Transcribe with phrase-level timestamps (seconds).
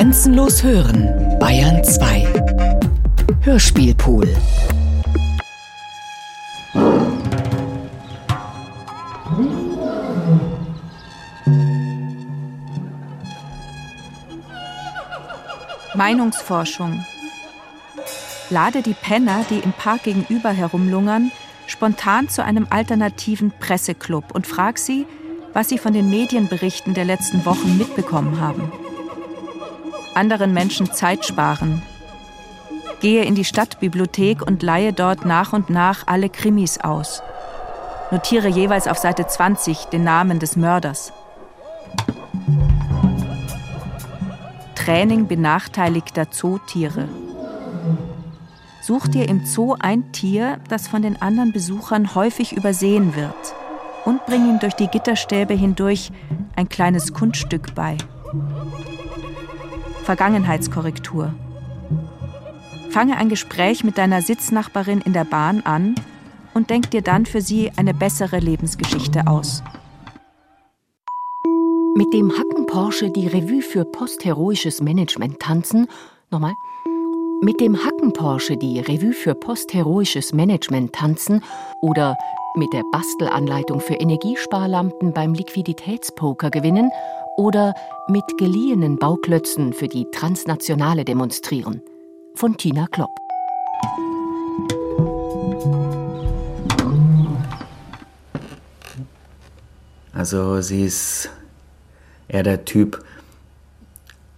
[0.00, 2.26] Grenzenlos hören, Bayern 2.
[3.42, 4.34] Hörspielpool.
[15.94, 17.04] Meinungsforschung.
[18.48, 21.30] Lade die Penner, die im Park gegenüber herumlungern,
[21.66, 25.04] spontan zu einem alternativen Presseclub und frag sie,
[25.52, 28.72] was sie von den Medienberichten der letzten Wochen mitbekommen haben.
[30.14, 31.82] Anderen Menschen Zeit sparen.
[33.00, 37.22] Gehe in die Stadtbibliothek und leihe dort nach und nach alle Krimis aus.
[38.10, 41.12] Notiere jeweils auf Seite 20 den Namen des Mörders.
[44.74, 47.08] Training benachteiligter Zootiere.
[48.82, 53.54] Such dir im Zoo ein Tier, das von den anderen Besuchern häufig übersehen wird
[54.04, 56.10] und bring ihm durch die Gitterstäbe hindurch
[56.56, 57.96] ein kleines Kunststück bei.
[60.04, 61.32] Vergangenheitskorrektur.
[62.90, 65.94] Fange ein Gespräch mit deiner Sitznachbarin in der Bahn an
[66.54, 69.62] und denk dir dann für sie eine bessere Lebensgeschichte aus.
[71.96, 75.86] Mit dem Hacken Porsche die Revue für postheroisches Management tanzen.
[76.30, 76.54] Nochmal.
[77.42, 81.42] Mit dem Hacken Porsche die Revue für postheroisches Management tanzen
[81.82, 82.16] oder
[82.56, 86.90] mit der Bastelanleitung für Energiesparlampen beim Liquiditätspoker gewinnen
[87.40, 87.74] oder
[88.06, 91.80] mit geliehenen Bauklötzen für die Transnationale demonstrieren.
[92.34, 93.08] Von Tina Klopp.
[100.12, 101.30] Also sie ist
[102.28, 103.02] eher der Typ,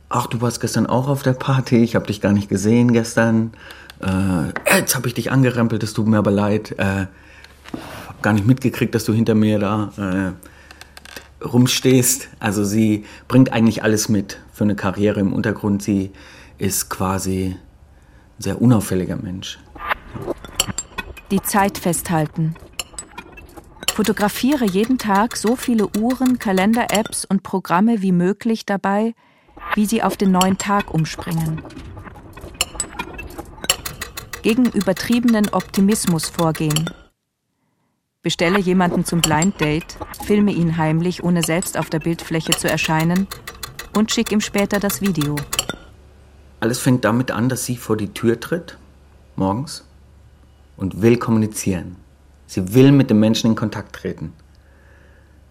[0.09, 3.51] ach, du warst gestern auch auf der Party, ich habe dich gar nicht gesehen gestern.
[3.99, 6.79] Äh, jetzt habe ich dich angerempelt, es tut mir aber leid.
[6.79, 7.07] Äh,
[8.07, 10.52] hab gar nicht mitgekriegt, dass du hinter mir da äh,
[11.45, 12.29] rumstehst.
[12.39, 15.83] Also sie bringt eigentlich alles mit für eine Karriere im Untergrund.
[15.83, 16.11] Sie
[16.59, 17.57] ist quasi
[18.39, 19.59] ein sehr unauffälliger Mensch.
[21.31, 22.55] Die Zeit festhalten.
[23.93, 29.15] Fotografiere jeden Tag so viele Uhren, Kalender-Apps und Programme wie möglich dabei,
[29.75, 31.63] wie sie auf den neuen Tag umspringen.
[34.43, 36.91] Gegen übertriebenen Optimismus vorgehen.
[38.25, 43.27] Bestelle jemanden zum Blind Date, filme ihn heimlich, ohne selbst auf der Bildfläche zu erscheinen
[43.97, 45.35] und schick ihm später das Video.
[46.61, 48.79] Alles fängt damit an, dass sie vor die Tür tritt,
[49.35, 49.91] morgens,
[50.77, 51.97] und will kommunizieren.
[52.47, 54.33] Sie will mit dem Menschen in Kontakt treten.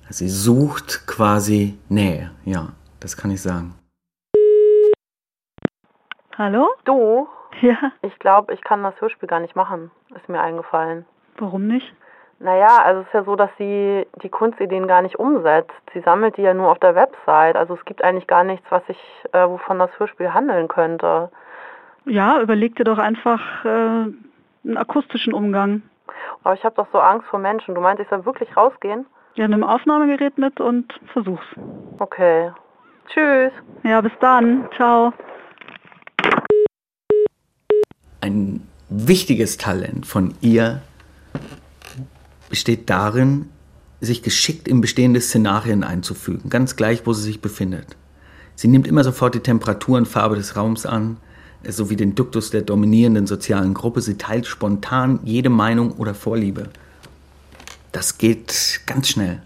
[0.09, 2.69] Sie sucht quasi Nähe, ja,
[3.01, 3.75] das kann ich sagen.
[6.37, 6.69] Hallo?
[6.85, 7.27] Du?
[7.61, 7.91] Ja.
[8.01, 11.05] Ich glaube, ich kann das Hörspiel gar nicht machen, ist mir eingefallen.
[11.37, 11.93] Warum nicht?
[12.44, 15.72] Naja, also es ist ja so, dass sie die Kunstideen gar nicht umsetzt.
[15.94, 17.56] Sie sammelt die ja nur auf der Website.
[17.56, 18.97] Also es gibt eigentlich gar nichts, was ich,
[19.31, 21.29] äh, wovon das Hörspiel handeln könnte.
[22.06, 25.84] Ja, überleg dir doch einfach äh, einen akustischen Umgang.
[26.44, 27.75] Aber ich habe doch so Angst vor Menschen.
[27.75, 29.06] Du meinst, ich soll wirklich rausgehen?
[29.35, 31.46] Ja, nimm Aufnahmegerät mit und versuch's.
[32.00, 32.52] Okay.
[33.08, 33.52] Tschüss.
[33.84, 34.68] Ja, bis dann.
[34.75, 35.13] Ciao.
[38.22, 40.81] Ein wichtiges Talent von ihr
[42.51, 43.47] besteht darin,
[44.01, 47.95] sich geschickt in bestehende Szenarien einzufügen, ganz gleich, wo sie sich befindet.
[48.56, 51.17] Sie nimmt immer sofort die Temperatur und Farbe des Raums an,
[51.67, 54.01] sowie den Duktus der dominierenden sozialen Gruppe.
[54.01, 56.69] Sie teilt spontan jede Meinung oder Vorliebe.
[57.91, 59.41] Das geht ganz schnell.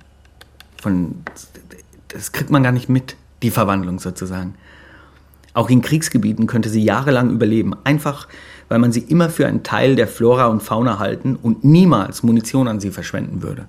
[0.82, 1.24] Von,
[2.08, 4.56] das kriegt man gar nicht mit, die Verwandlung sozusagen.
[5.54, 8.28] Auch in Kriegsgebieten könnte sie jahrelang überleben, einfach
[8.70, 12.68] weil man sie immer für einen Teil der Flora und Fauna halten und niemals Munition
[12.68, 13.68] an sie verschwenden würde.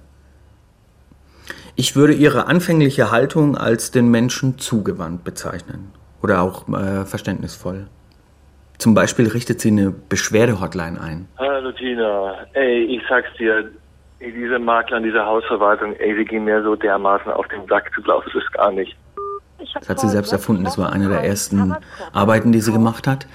[1.75, 5.93] Ich würde ihre anfängliche Haltung als den Menschen zugewandt bezeichnen
[6.23, 7.89] oder auch äh, verständnisvoll.
[8.79, 11.29] Zum Beispiel richtet sie eine Beschwerdehotline ein.
[11.39, 13.71] Hallo Tina, ey, ich sag's dir,
[14.21, 18.03] ey, diese Makler, diese Hausverwaltung, ey, sie gehen mir so dermaßen auf den Sack, du
[18.03, 18.97] glaubst es gar nicht.
[19.75, 21.75] Das hat sie selbst erfunden, das war eine der ersten
[22.13, 23.27] Arbeiten, die sie gemacht hat.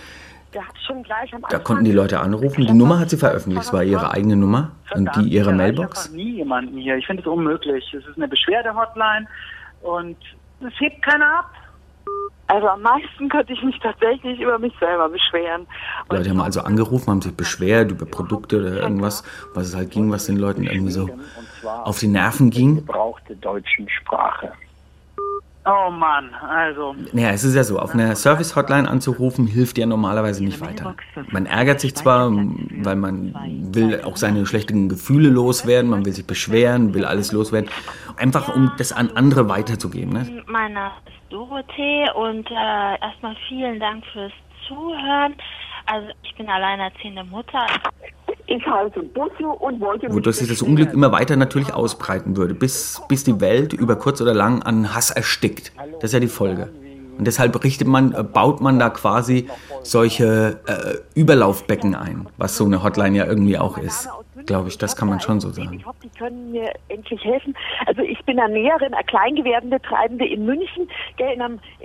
[1.49, 2.65] Da konnten die Leute anrufen.
[2.65, 3.67] Die Nummer hat sie veröffentlicht.
[3.67, 6.07] Es war ihre eigene Nummer und die ihre Mailbox.
[6.07, 6.97] Ich nie jemanden hier.
[6.97, 7.93] Ich finde es unmöglich.
[7.93, 9.27] Es ist eine Beschwerde-Hotline
[9.81, 10.17] und
[10.59, 11.51] es hebt keiner ab.
[12.47, 15.65] Also am meisten könnte ich mich tatsächlich über mich selber beschweren.
[16.11, 19.91] Die Leute haben also angerufen, haben sich beschwert über Produkte oder irgendwas, was es halt
[19.91, 21.09] ging, was den Leuten irgendwie so
[21.63, 22.75] auf die Nerven ging.
[22.75, 24.51] Gebrauchte deutschen Sprache.
[25.63, 26.95] Oh Mann, also.
[27.13, 30.95] Naja, es ist ja so, auf einer Service-Hotline anzurufen, hilft ja normalerweise nicht weiter.
[31.29, 33.35] Man ärgert sich zwar, weil man
[33.71, 37.69] will auch seine schlechten Gefühle loswerden, man will sich beschweren, will alles loswerden,
[38.17, 40.13] einfach um das an andere weiterzugeben.
[40.13, 40.43] Ne?
[40.47, 44.33] Mein Name ist Dorothee und äh, erstmal vielen Dank fürs
[44.67, 45.35] Zuhören.
[45.85, 47.67] Also ich bin alleinerziehende Mutter.
[48.53, 53.01] Ich heiße Busse und wollte Wodurch sich das Unglück immer weiter natürlich ausbreiten würde, bis,
[53.07, 55.71] bis die Welt über kurz oder lang an Hass erstickt.
[56.01, 56.69] Das ist ja die Folge.
[57.17, 59.47] Und deshalb richtet man, äh, baut man da quasi
[59.83, 64.09] solche äh, Überlaufbecken ein, was so eine Hotline ja irgendwie auch ist.
[64.45, 65.73] Glaube ich, das kann man schon so sagen.
[65.73, 67.55] Ich hoffe, die können mir endlich helfen.
[67.85, 70.87] Also ich bin eine Näherin, eine Kleingewerbetreibende in München.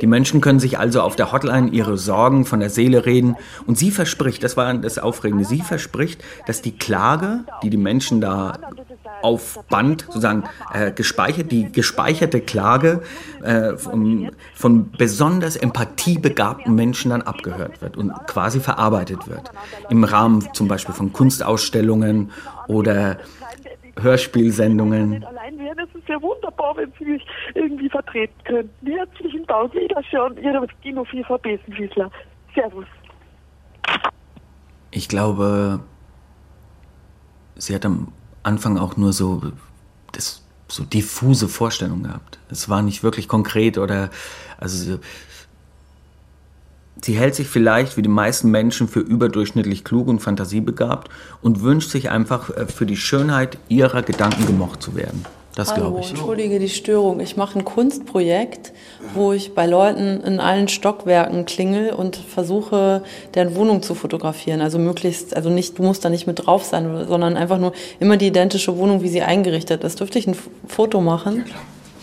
[0.00, 3.36] Die Menschen können sich also auf der Hotline ihre Sorgen von der Seele reden.
[3.66, 8.20] Und sie verspricht, das war das Aufregende, sie verspricht, dass die Klage, die die Menschen
[8.20, 8.54] da
[9.22, 13.02] auf Band sozusagen äh, gespeichert, die gespeicherte Klage
[13.42, 19.50] äh, von, von besonders empathiebegabten Menschen dann abgehört wird und quasi verarbeitet wird.
[19.90, 22.30] Im Rahmen zum Beispiel von Kunstausstellungen
[22.68, 23.18] oder
[24.00, 25.24] Hörspielsendungen.
[25.24, 28.86] allein wäre das ist ja wunderbar, wenn Sie mich irgendwie vertreten könnten.
[28.86, 30.36] Herzlichen Dank, Wiederschauen.
[30.38, 32.10] Ihre Dino FIFA Besenfiesler.
[32.54, 32.86] Servus.
[34.90, 35.80] Ich glaube,
[37.56, 38.12] sie hat am
[38.46, 39.42] Anfang auch nur so,
[40.12, 42.38] das, so diffuse Vorstellungen gehabt.
[42.48, 44.10] Es war nicht wirklich konkret oder,
[44.58, 44.98] also
[47.02, 51.08] sie, hält sich vielleicht wie die meisten Menschen für überdurchschnittlich klug und fantasiebegabt
[51.42, 55.24] und wünscht sich einfach äh, für die Schönheit ihrer Gedanken gemocht zu werden.
[55.56, 56.10] Das Hallo, glaube ich.
[56.10, 57.18] entschuldige die Störung.
[57.18, 58.74] Ich mache ein Kunstprojekt,
[59.14, 63.02] wo ich bei Leuten in allen Stockwerken klingel und versuche,
[63.34, 64.60] deren Wohnung zu fotografieren.
[64.60, 68.18] Also möglichst, also nicht, du musst da nicht mit drauf sein, sondern einfach nur immer
[68.18, 69.98] die identische Wohnung, wie sie eingerichtet ist.
[69.98, 70.36] Dürfte ich ein
[70.68, 71.46] Foto machen?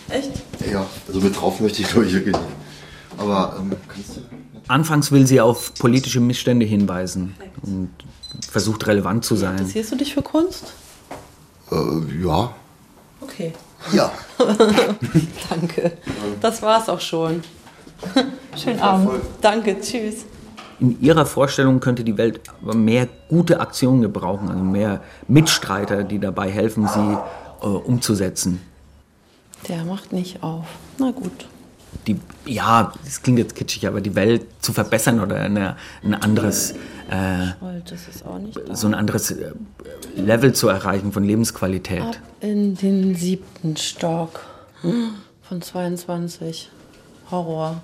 [0.08, 0.32] Echt?
[0.72, 2.48] Ja, also mit drauf möchte ich glaube ich wirklich nicht.
[3.18, 4.20] Aber ähm, kannst du.
[4.66, 7.90] Anfangs will sie auf politische Missstände hinweisen und
[8.50, 9.52] versucht relevant zu sein.
[9.52, 10.72] Interessierst du dich für Kunst?
[11.70, 11.76] Äh,
[12.20, 12.52] ja.
[13.34, 13.52] Okay.
[13.92, 14.12] Ja.
[15.50, 15.92] Danke.
[16.40, 17.42] Das war's auch schon.
[18.56, 19.22] Schönen Abend.
[19.40, 20.24] Danke, tschüss.
[20.78, 26.18] In ihrer Vorstellung könnte die Welt aber mehr gute Aktionen gebrauchen, also mehr Mitstreiter, die
[26.18, 27.18] dabei helfen, sie
[27.62, 28.60] äh, umzusetzen.
[29.68, 30.66] Der macht nicht auf.
[30.98, 31.46] Na gut.
[32.06, 36.72] Die, ja, das klingt jetzt kitschig, aber die Welt zu verbessern oder eine, ein anderes,
[37.10, 37.52] äh,
[38.72, 39.52] so ein anderes äh,
[40.16, 42.02] Level zu erreichen von Lebensqualität.
[42.02, 44.40] Ab in den siebten Stock
[44.82, 46.70] von 22.
[47.30, 47.82] Horror.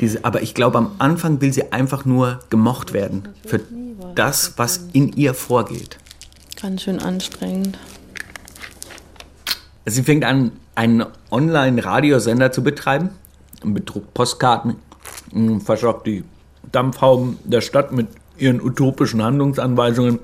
[0.00, 3.60] Diese, aber ich glaube, am Anfang will sie einfach nur gemocht werden für
[4.14, 5.98] das, was in ihr vorgeht.
[6.60, 7.78] Ganz schön anstrengend.
[9.84, 13.10] Sie fängt an, einen Online-Radiosender zu betreiben,
[13.62, 14.76] bedruckt Postkarten,
[15.32, 16.24] mh, versorgt die
[16.72, 18.08] Dampfhauben der Stadt mit
[18.38, 20.18] ihren utopischen Handlungsanweisungen.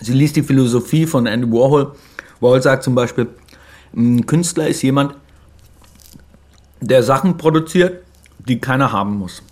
[0.00, 1.94] Sie liest die Philosophie von Andy Warhol.
[2.40, 3.28] Warhol sagt zum Beispiel,
[3.94, 5.14] ein Künstler ist jemand,
[6.80, 8.04] der Sachen produziert,
[8.38, 9.42] die keiner haben muss.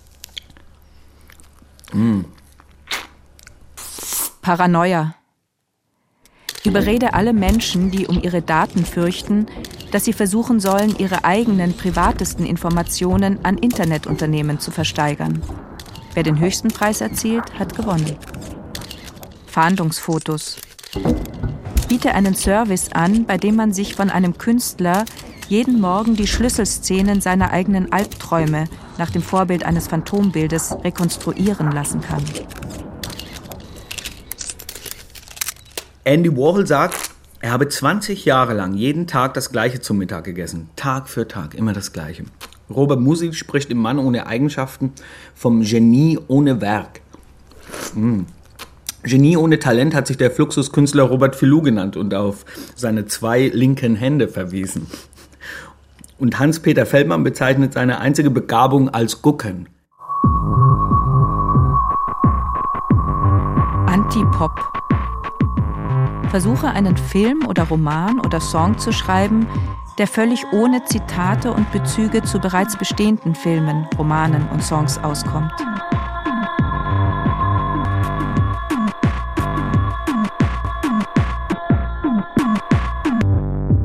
[4.42, 5.14] Paranoia.
[6.66, 9.46] Überrede alle Menschen, die um ihre Daten fürchten,
[9.92, 15.42] dass sie versuchen sollen, ihre eigenen privatesten Informationen an Internetunternehmen zu versteigern.
[16.14, 18.16] Wer den höchsten Preis erzielt, hat gewonnen.
[19.46, 20.56] Fahndungsfotos.
[21.88, 25.04] Biete einen Service an, bei dem man sich von einem Künstler
[25.48, 28.64] jeden Morgen die Schlüsselszenen seiner eigenen Albträume
[28.96, 32.24] nach dem Vorbild eines Phantombildes rekonstruieren lassen kann.
[36.06, 40.68] Andy Warhol sagt, er habe 20 Jahre lang jeden Tag das Gleiche zum Mittag gegessen.
[40.76, 42.24] Tag für Tag, immer das Gleiche.
[42.68, 44.92] Robert Musil spricht im Mann ohne Eigenschaften
[45.34, 47.00] vom Genie ohne Werk.
[47.94, 48.26] Hm.
[49.02, 52.44] Genie ohne Talent hat sich der Fluxuskünstler Robert Filou genannt und auf
[52.74, 54.86] seine zwei linken Hände verwiesen.
[56.18, 59.70] Und Hans-Peter Feldmann bezeichnet seine einzige Begabung als Gucken.
[63.86, 64.83] Antipop.
[66.34, 69.46] Versuche einen Film oder Roman oder Song zu schreiben,
[69.98, 75.52] der völlig ohne Zitate und Bezüge zu bereits bestehenden Filmen, Romanen und Songs auskommt.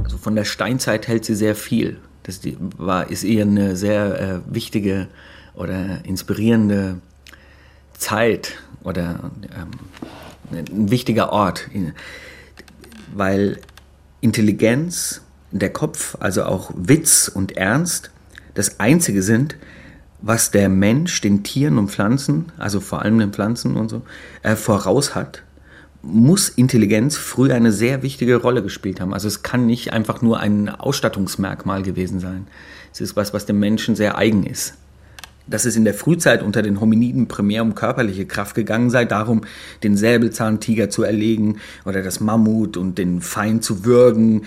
[0.04, 2.00] Also von der Steinzeit hält sie sehr viel.
[2.24, 2.42] Das
[2.80, 5.08] war, ist ihr eine sehr äh, wichtige
[5.54, 7.00] oder inspirierende
[7.94, 9.20] Zeit oder
[9.56, 9.70] ähm,
[10.52, 11.70] ein wichtiger Ort,
[13.14, 13.60] weil
[14.22, 18.12] Intelligenz, der Kopf, also auch Witz und Ernst,
[18.54, 19.56] das Einzige sind,
[20.22, 24.02] was der Mensch den Tieren und Pflanzen, also vor allem den Pflanzen und so,
[24.44, 25.44] äh, voraus hat,
[26.02, 29.14] muss Intelligenz früher eine sehr wichtige Rolle gespielt haben.
[29.14, 32.48] Also es kann nicht einfach nur ein Ausstattungsmerkmal gewesen sein.
[32.94, 34.76] Es ist was, was dem Menschen sehr eigen ist.
[35.50, 39.42] Dass es in der Frühzeit unter den Hominiden primär um körperliche Kraft gegangen sei, darum
[39.84, 44.44] den Säbelzahntiger zu erlegen oder das Mammut und den Feind zu würgen,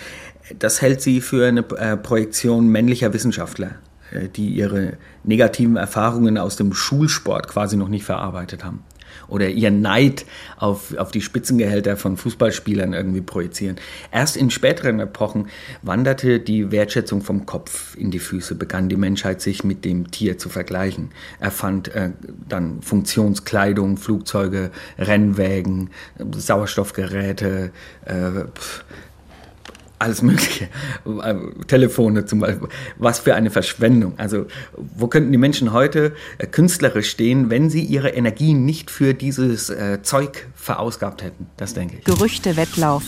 [0.59, 3.73] das hält sie für eine äh, Projektion männlicher Wissenschaftler,
[4.11, 4.95] äh, die ihre
[5.25, 8.85] negativen Erfahrungen aus dem Schulsport quasi noch nicht verarbeitet haben
[9.29, 10.25] oder ihren Neid
[10.57, 13.77] auf, auf die Spitzengehälter von Fußballspielern irgendwie projizieren.
[14.11, 15.49] Erst in späteren Epochen
[15.83, 20.39] wanderte die Wertschätzung vom Kopf in die Füße, begann die Menschheit sich mit dem Tier
[20.39, 21.11] zu vergleichen.
[21.41, 22.11] Er fand äh,
[22.49, 27.73] dann Funktionskleidung, Flugzeuge, Rennwägen, Sauerstoffgeräte,
[28.05, 28.85] äh, pf,
[30.03, 30.69] alles Mögliche.
[31.07, 31.35] Äh,
[31.67, 32.69] Telefone zum Beispiel.
[32.99, 34.15] Was für eine Verschwendung.
[34.19, 39.15] Also, wo könnten die Menschen heute äh, künstlerisch stehen, wenn sie ihre Energie nicht für
[39.15, 41.47] dieses äh, Zeug verausgabt hätten?
[41.57, 42.05] Das denke ich.
[42.05, 43.05] Gerüchte-Wettlauf.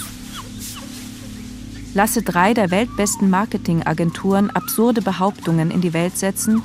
[1.94, 6.62] Lasse drei der weltbesten Marketingagenturen absurde Behauptungen in die Welt setzen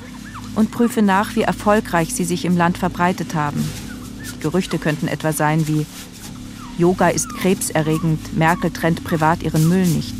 [0.55, 3.63] und prüfe nach, wie erfolgreich sie sich im Land verbreitet haben.
[4.41, 5.85] Gerüchte könnten etwa sein wie
[6.79, 10.15] Yoga ist krebserregend, Merkel trennt privat ihren Müll nicht.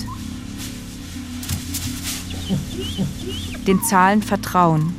[3.65, 4.93] Den Zahlen vertrauen.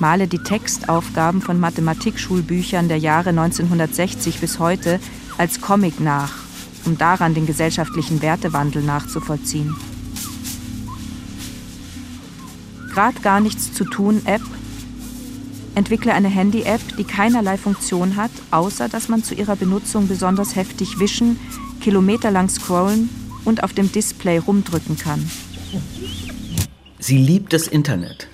[0.00, 4.98] Male die Textaufgaben von Mathematikschulbüchern der Jahre 1960 bis heute
[5.38, 6.32] als Comic nach,
[6.84, 9.76] um daran den gesellschaftlichen Wertewandel nachzuvollziehen.
[12.92, 14.42] Grad gar nichts zu tun App
[15.76, 20.98] Entwickle eine Handy-App, die keinerlei Funktion hat, außer dass man zu ihrer Benutzung besonders heftig
[20.98, 21.38] wischen,
[21.82, 23.10] kilometerlang scrollen
[23.44, 25.30] und auf dem Display rumdrücken kann.
[26.98, 28.26] Sie liebt das Internet.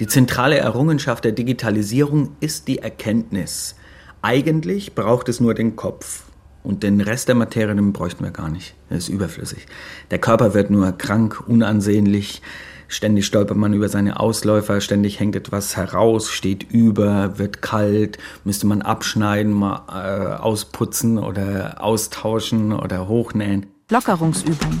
[0.00, 3.74] Die zentrale Errungenschaft der Digitalisierung ist die Erkenntnis.
[4.20, 6.24] Eigentlich braucht es nur den Kopf.
[6.62, 8.74] Und den Rest der Materie bräuchten wir gar nicht.
[8.90, 9.66] Er ist überflüssig.
[10.10, 12.42] Der Körper wird nur krank, unansehnlich,
[12.90, 18.66] Ständig stolpert man über seine Ausläufer, ständig hängt etwas heraus, steht über, wird kalt, müsste
[18.66, 23.66] man abschneiden, mal äh, ausputzen oder austauschen oder hochnähen.
[23.90, 24.80] Lockerungsübung.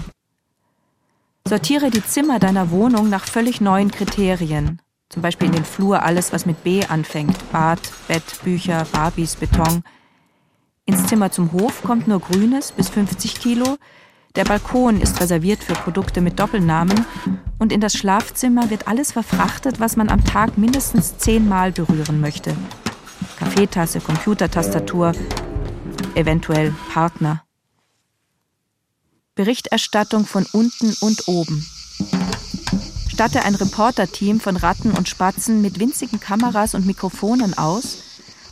[1.46, 4.82] Sortiere die Zimmer deiner Wohnung nach völlig neuen Kriterien.
[5.08, 7.38] Zum Beispiel in den Flur alles, was mit B anfängt.
[7.52, 9.84] Bad, Bett, Bücher, Barbies, Beton.
[10.84, 13.76] Ins Zimmer zum Hof kommt nur Grünes bis 50 Kilo,
[14.36, 17.04] der Balkon ist reserviert für Produkte mit Doppelnamen
[17.58, 22.54] und in das Schlafzimmer wird alles verfrachtet, was man am Tag mindestens zehnmal berühren möchte.
[23.38, 25.12] Kaffeetasse, Computertastatur,
[26.14, 27.42] eventuell Partner.
[29.34, 31.66] Berichterstattung von unten und oben.
[33.08, 37.98] Statte ein Reporterteam von Ratten und Spatzen mit winzigen Kameras und Mikrofonen aus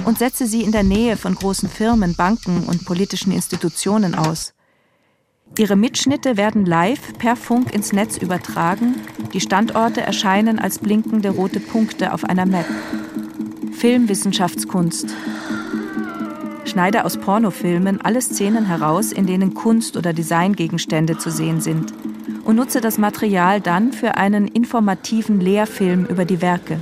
[0.04, 4.54] und setze sie in der Nähe von großen Firmen, Banken und politischen Institutionen aus.
[5.56, 8.94] Ihre Mitschnitte werden live per Funk ins Netz übertragen.
[9.32, 12.66] Die Standorte erscheinen als blinkende rote Punkte auf einer Map.
[13.72, 15.14] Filmwissenschaftskunst.
[16.64, 21.92] Schneide aus Pornofilmen alle Szenen heraus, in denen Kunst- oder Designgegenstände zu sehen sind
[22.44, 26.78] und nutze das Material dann für einen informativen Lehrfilm über die Werke.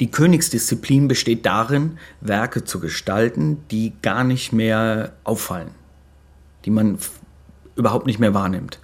[0.00, 5.79] Die Königsdisziplin besteht darin, Werke zu gestalten, die gar nicht mehr auffallen
[6.64, 6.98] die man
[7.76, 8.78] überhaupt nicht mehr wahrnimmt.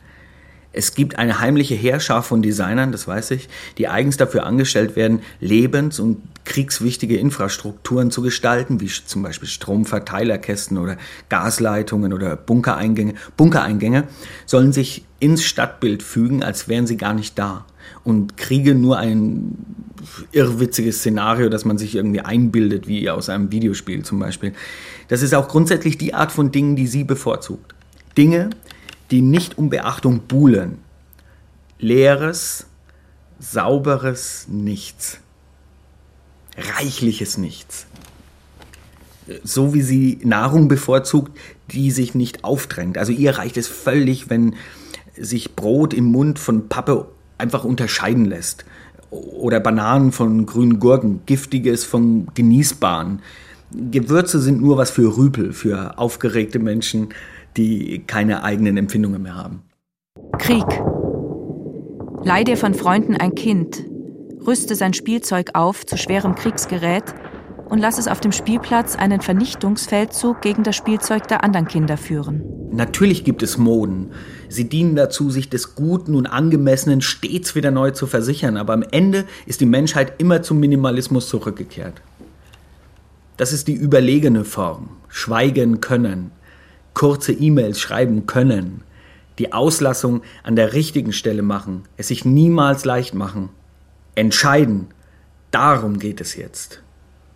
[0.73, 5.21] Es gibt eine heimliche Heerschar von Designern, das weiß ich, die eigens dafür angestellt werden,
[5.41, 10.99] lebens- und kriegswichtige Infrastrukturen zu gestalten, wie zum Beispiel Stromverteilerkästen oder
[11.31, 13.15] Gasleitungen oder Bunkereingänge.
[13.39, 14.05] Bunkereingänge
[14.45, 17.65] sollen sich ins Stadtbild fügen, als wären sie gar nicht da.
[18.05, 19.57] Und Kriege nur ein
[20.33, 24.53] irrwitziges Szenario, das man sich irgendwie einbildet, wie aus einem Videospiel zum Beispiel.
[25.09, 27.75] Das ist auch grundsätzlich die Art von Dingen, die sie bevorzugt.
[28.17, 28.51] Dinge,
[29.11, 30.79] die nicht um Beachtung buhlen.
[31.79, 32.67] Leeres,
[33.39, 35.19] sauberes Nichts.
[36.57, 37.87] Reichliches Nichts.
[39.43, 41.37] So wie sie Nahrung bevorzugt,
[41.71, 42.97] die sich nicht aufdrängt.
[42.97, 44.55] Also ihr reicht es völlig, wenn
[45.17, 47.09] sich Brot im Mund von Pappe
[47.39, 48.65] einfach unterscheiden lässt.
[49.11, 53.21] Oder Bananen von grünen Gurken, Giftiges von Genießbaren.
[53.73, 57.09] Gewürze sind nur was für Rüpel, für aufgeregte Menschen,
[57.57, 59.63] die keine eigenen Empfindungen mehr haben.
[60.39, 60.67] Krieg.
[62.23, 63.85] Leih dir von Freunden ein Kind,
[64.47, 67.15] rüste sein Spielzeug auf zu schwerem Kriegsgerät
[67.69, 72.43] und lass es auf dem Spielplatz einen Vernichtungsfeldzug gegen das Spielzeug der anderen Kinder führen.
[72.73, 74.11] Natürlich gibt es Moden.
[74.49, 78.83] Sie dienen dazu, sich des Guten und Angemessenen stets wieder neu zu versichern, aber am
[78.83, 82.03] Ende ist die Menschheit immer zum Minimalismus zurückgekehrt.
[83.37, 84.89] Das ist die überlegene Form.
[85.09, 86.31] Schweigen können,
[86.95, 88.83] kurze E-Mails schreiben können,
[89.39, 93.51] die Auslassung an der richtigen Stelle machen, es sich niemals leicht machen,
[94.15, 94.89] entscheiden.
[95.51, 96.83] Darum geht es jetzt.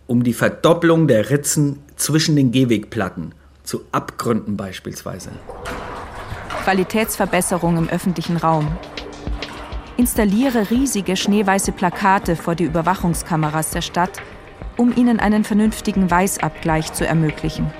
[0.07, 5.29] Um die Verdopplung der Ritzen zwischen den Gehwegplatten, zu Abgründen beispielsweise.
[6.63, 8.67] Qualitätsverbesserung im öffentlichen Raum.
[9.97, 14.19] Installiere riesige schneeweiße Plakate vor die Überwachungskameras der Stadt,
[14.81, 17.71] um ihnen einen vernünftigen Weißabgleich zu ermöglichen.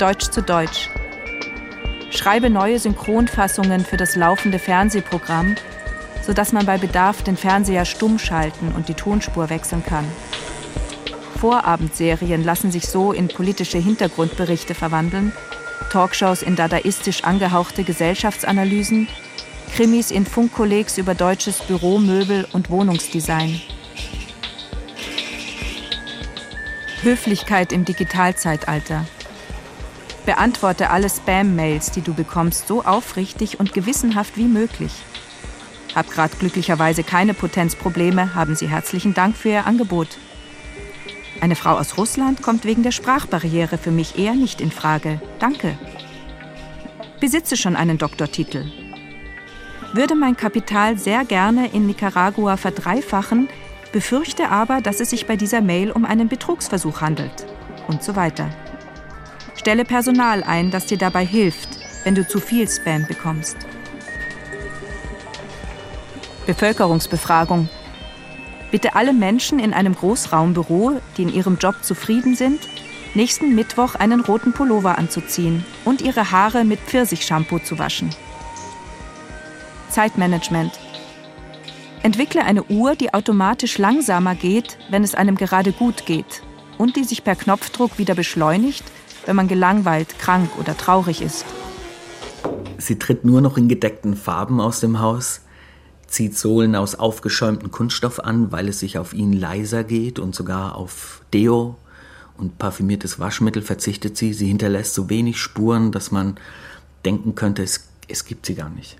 [0.00, 0.90] Deutsch zu Deutsch.
[2.10, 5.54] Schreibe neue Synchronfassungen für das laufende Fernsehprogramm,
[6.22, 10.06] sodass man bei Bedarf den Fernseher stumm schalten und die Tonspur wechseln kann.
[11.38, 15.30] Vorabendserien lassen sich so in politische Hintergrundberichte verwandeln,
[15.90, 19.06] Talkshows in dadaistisch angehauchte Gesellschaftsanalysen,
[19.74, 23.60] Krimis in Funkkollegs über deutsches Büromöbel und Wohnungsdesign.
[27.02, 29.04] Höflichkeit im Digitalzeitalter.
[30.24, 34.92] Beantworte alle Spam-Mails, die du bekommst, so aufrichtig und gewissenhaft wie möglich.
[35.92, 40.18] Hab grad glücklicherweise keine Potenzprobleme, haben Sie herzlichen Dank für Ihr Angebot.
[41.40, 45.20] Eine Frau aus Russland kommt wegen der Sprachbarriere für mich eher nicht in Frage.
[45.40, 45.76] Danke.
[47.18, 48.83] Besitze schon einen Doktortitel.
[49.94, 53.48] Würde mein Kapital sehr gerne in Nicaragua verdreifachen,
[53.92, 57.46] befürchte aber, dass es sich bei dieser Mail um einen Betrugsversuch handelt.
[57.86, 58.50] Und so weiter.
[59.54, 61.68] Stelle Personal ein, das dir dabei hilft,
[62.02, 63.56] wenn du zu viel Spam bekommst.
[66.46, 67.68] Bevölkerungsbefragung.
[68.72, 72.58] Bitte alle Menschen in einem Großraumbüro, die in ihrem Job zufrieden sind,
[73.14, 78.10] nächsten Mittwoch einen roten Pullover anzuziehen und ihre Haare mit Pfirsichshampoo zu waschen.
[79.94, 80.72] Zeitmanagement.
[82.02, 86.42] Entwickle eine Uhr, die automatisch langsamer geht, wenn es einem gerade gut geht
[86.78, 88.82] und die sich per Knopfdruck wieder beschleunigt,
[89.24, 91.44] wenn man gelangweilt, krank oder traurig ist.
[92.76, 95.42] Sie tritt nur noch in gedeckten Farben aus dem Haus,
[96.08, 100.74] zieht Sohlen aus aufgeschäumtem Kunststoff an, weil es sich auf ihn leiser geht und sogar
[100.74, 101.76] auf Deo
[102.36, 104.32] und parfümiertes Waschmittel verzichtet sie.
[104.32, 106.36] Sie hinterlässt so wenig Spuren, dass man
[107.04, 108.96] denken könnte, es, es gibt sie gar nicht.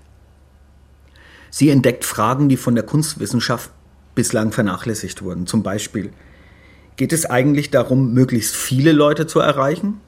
[1.57, 3.71] Sie entdeckt Fragen, die von der Kunstwissenschaft
[4.13, 5.47] bislang vernachlässigt wurden.
[5.47, 6.11] Zum Beispiel,
[6.97, 10.01] geht es eigentlich darum, möglichst viele Leute zu erreichen?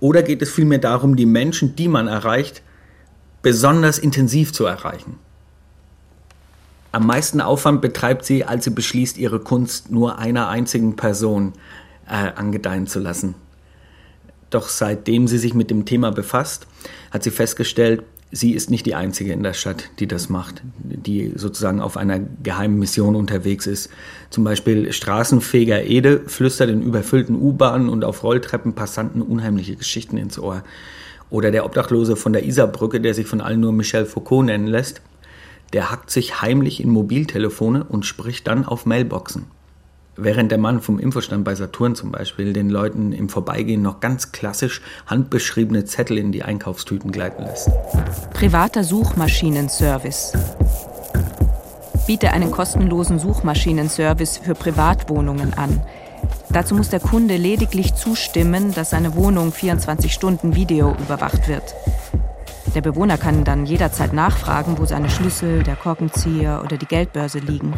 [0.00, 2.62] Oder geht es vielmehr darum, die Menschen, die man erreicht,
[3.42, 5.18] besonders intensiv zu erreichen?
[6.92, 11.52] Am meisten Aufwand betreibt sie, als sie beschließt, ihre Kunst nur einer einzigen Person
[12.06, 13.34] äh, angedeihen zu lassen.
[14.48, 16.66] Doch seitdem sie sich mit dem Thema befasst,
[17.10, 21.32] hat sie festgestellt, sie ist nicht die Einzige in der Stadt, die das macht, die
[21.36, 23.90] sozusagen auf einer geheimen Mission unterwegs ist.
[24.30, 30.38] Zum Beispiel Straßenfeger Ede flüstert in überfüllten U-Bahnen und auf Rolltreppen Passanten unheimliche Geschichten ins
[30.38, 30.64] Ohr.
[31.30, 35.00] Oder der Obdachlose von der Isarbrücke, der sich von allen nur Michel Foucault nennen lässt,
[35.72, 39.46] der hackt sich heimlich in Mobiltelefone und spricht dann auf Mailboxen.
[40.16, 44.30] Während der Mann vom Infostand bei Saturn zum Beispiel den Leuten im Vorbeigehen noch ganz
[44.30, 47.68] klassisch handbeschriebene Zettel in die Einkaufstüten gleiten lässt.
[48.32, 50.32] Privater Suchmaschinenservice.
[52.06, 55.80] Biete einen kostenlosen Suchmaschinenservice für Privatwohnungen an.
[56.50, 61.74] Dazu muss der Kunde lediglich zustimmen, dass seine Wohnung 24 Stunden Video überwacht wird.
[62.74, 67.72] Der Bewohner kann dann jederzeit nachfragen, wo seine Schlüssel, der Korkenzieher oder die Geldbörse liegen.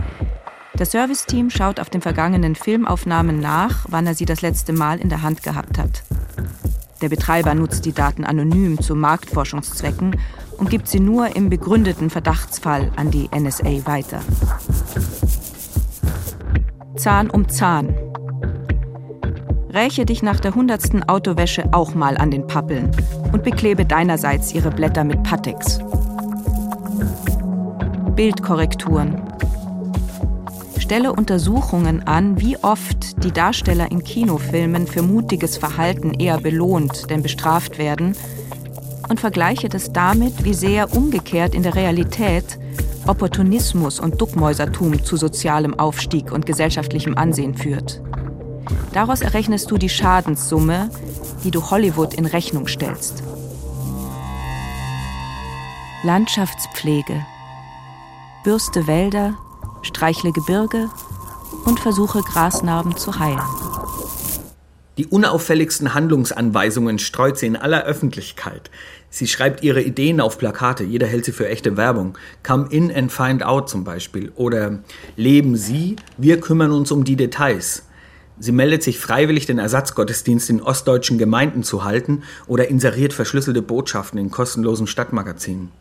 [0.76, 5.08] Das Serviceteam schaut auf den vergangenen Filmaufnahmen nach, wann er sie das letzte Mal in
[5.08, 6.02] der Hand gehabt hat.
[7.00, 10.16] Der Betreiber nutzt die Daten anonym zu Marktforschungszwecken
[10.58, 14.20] und gibt sie nur im begründeten Verdachtsfall an die NSA weiter.
[16.96, 17.94] Zahn um Zahn.
[19.72, 22.90] Räche dich nach der hundertsten Autowäsche auch mal an den Pappeln
[23.32, 25.78] und beklebe deinerseits ihre Blätter mit Patex.
[28.14, 29.22] Bildkorrekturen
[30.86, 37.24] stelle Untersuchungen an, wie oft die Darsteller in Kinofilmen für mutiges Verhalten eher belohnt denn
[37.24, 38.16] bestraft werden
[39.08, 42.60] und vergleiche das damit, wie sehr umgekehrt in der Realität
[43.04, 48.00] Opportunismus und Duckmäusertum zu sozialem Aufstieg und gesellschaftlichem Ansehen führt.
[48.92, 50.90] Daraus errechnest du die Schadenssumme,
[51.42, 53.24] die du Hollywood in Rechnung stellst.
[56.04, 57.26] Landschaftspflege.
[58.44, 59.34] Bürste Wälder,
[59.86, 60.90] streichle Gebirge
[61.64, 63.40] und versuche Grasnarben zu heilen.
[64.98, 68.70] Die unauffälligsten Handlungsanweisungen streut sie in aller Öffentlichkeit.
[69.10, 72.16] Sie schreibt ihre Ideen auf Plakate, jeder hält sie für echte Werbung.
[72.42, 74.32] Come in and find out zum Beispiel.
[74.36, 74.78] Oder
[75.16, 77.82] Leben Sie, wir kümmern uns um die Details.
[78.38, 84.18] Sie meldet sich freiwillig, den Ersatzgottesdienst in ostdeutschen Gemeinden zu halten oder inseriert verschlüsselte Botschaften
[84.18, 85.72] in kostenlosen Stadtmagazinen.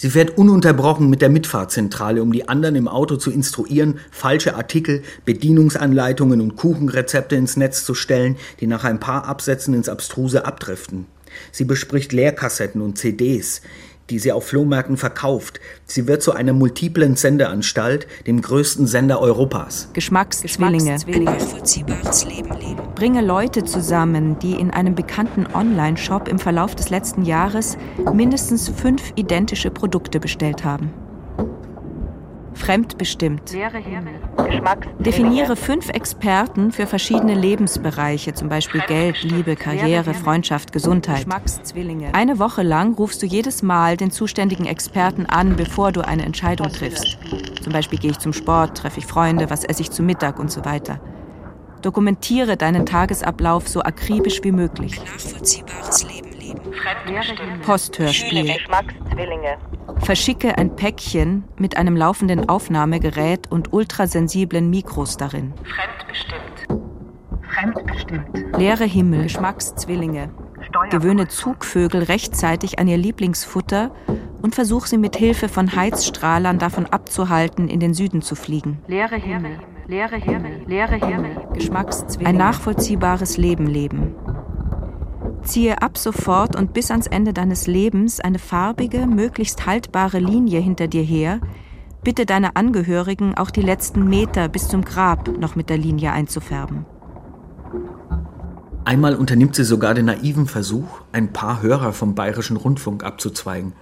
[0.00, 5.02] Sie fährt ununterbrochen mit der Mitfahrzentrale, um die anderen im Auto zu instruieren, falsche Artikel,
[5.24, 11.06] Bedienungsanleitungen und Kuchenrezepte ins Netz zu stellen, die nach ein paar Absätzen ins Abstruse abdriften.
[11.50, 13.60] Sie bespricht Lehrkassetten und CDs,
[14.10, 15.60] die sie auf Flohmärkten verkauft.
[15.84, 19.88] Sie wird zu einer multiplen Sendeanstalt, dem größten Sender Europas.
[19.92, 20.96] Geschmackszwillinge.
[22.94, 27.76] Bringe Leute zusammen, die in einem bekannten Online-Shop im Verlauf des letzten Jahres
[28.12, 30.90] mindestens fünf identische Produkte bestellt haben.
[32.58, 33.54] Fremdbestimmt.
[34.98, 41.26] Definiere fünf Experten für verschiedene Lebensbereiche, zum Beispiel Geld, Liebe, Karriere, Freundschaft, Gesundheit.
[42.12, 46.68] Eine Woche lang rufst du jedes Mal den zuständigen Experten an, bevor du eine Entscheidung
[46.68, 47.18] triffst.
[47.62, 50.50] Zum Beispiel gehe ich zum Sport, treffe ich Freunde, was esse ich zu Mittag und
[50.50, 51.00] so weiter.
[51.82, 54.98] Dokumentiere deinen Tagesablauf so akribisch wie möglich.
[54.98, 56.27] Nachvollziehbares Leben leben.
[57.62, 58.54] Posthörspiel.
[60.00, 65.52] Verschicke ein Päckchen mit einem laufenden Aufnahmegerät und ultrasensiblen Mikros darin.
[65.64, 66.82] Fremdbestimmt.
[67.48, 68.56] Fremdbestimmt.
[68.58, 70.30] Leere Himmel, Geschmackszwillinge.
[70.90, 73.90] Gewöhne Zugvögel rechtzeitig an ihr Lieblingsfutter
[74.42, 78.78] und versuch sie mit Hilfe von Heizstrahlern davon abzuhalten, in den Süden zu fliegen.
[78.86, 79.58] Leere Himmel.
[79.86, 80.62] Leere Himmel.
[80.66, 81.36] Leere Himmel.
[81.54, 82.28] Geschmackszwillinge.
[82.28, 84.14] Ein nachvollziehbares Leben leben.
[85.48, 90.88] Ziehe ab sofort und bis ans Ende deines Lebens eine farbige, möglichst haltbare Linie hinter
[90.88, 91.40] dir her.
[92.04, 96.84] Bitte deine Angehörigen, auch die letzten Meter bis zum Grab noch mit der Linie einzufärben.
[98.84, 103.72] Einmal unternimmt sie sogar den naiven Versuch, ein paar Hörer vom Bayerischen Rundfunk abzuzweigen.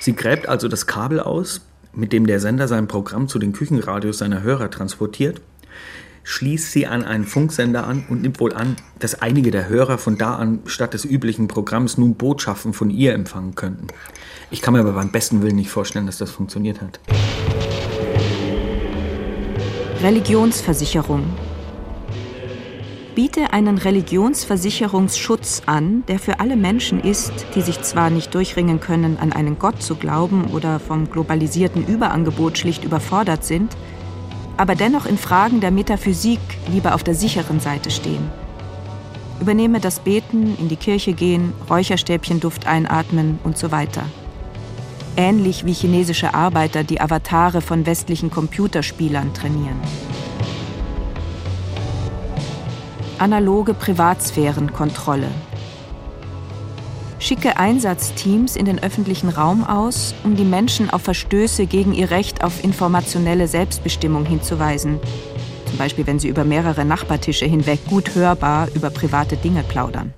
[0.00, 1.60] Sie gräbt also das Kabel aus,
[1.92, 5.40] mit dem der Sender sein Programm zu den Küchenradios seiner Hörer transportiert,
[6.26, 10.18] schließt sie an einen Funksender an und nimmt wohl an, dass einige der Hörer von
[10.18, 13.86] da an statt des üblichen Programms nun Botschaften von ihr empfangen könnten.
[14.50, 16.98] Ich kann mir aber beim besten Willen nicht vorstellen, dass das funktioniert hat.
[20.02, 21.22] Religionsversicherung.
[23.14, 29.16] Biete einen Religionsversicherungsschutz an, der für alle Menschen ist, die sich zwar nicht durchringen können,
[29.16, 33.76] an einen Gott zu glauben oder vom globalisierten Überangebot schlicht überfordert sind,
[34.56, 36.40] aber dennoch in Fragen der Metaphysik
[36.72, 38.30] lieber auf der sicheren Seite stehen.
[39.40, 44.02] Übernehme das Beten, in die Kirche gehen, Räucherstäbchenduft einatmen und so weiter.
[45.16, 49.80] Ähnlich wie chinesische Arbeiter die Avatare von westlichen Computerspielern trainieren.
[53.18, 55.28] Analoge Privatsphärenkontrolle.
[57.18, 62.44] Schicke Einsatzteams in den öffentlichen Raum aus, um die Menschen auf Verstöße gegen ihr Recht
[62.44, 65.00] auf informationelle Selbstbestimmung hinzuweisen.
[65.66, 70.12] Zum Beispiel, wenn sie über mehrere Nachbartische hinweg gut hörbar über private Dinge plaudern.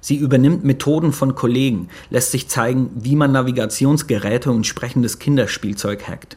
[0.00, 6.36] Sie übernimmt Methoden von Kollegen, lässt sich zeigen, wie man Navigationsgeräte und sprechendes Kinderspielzeug hackt.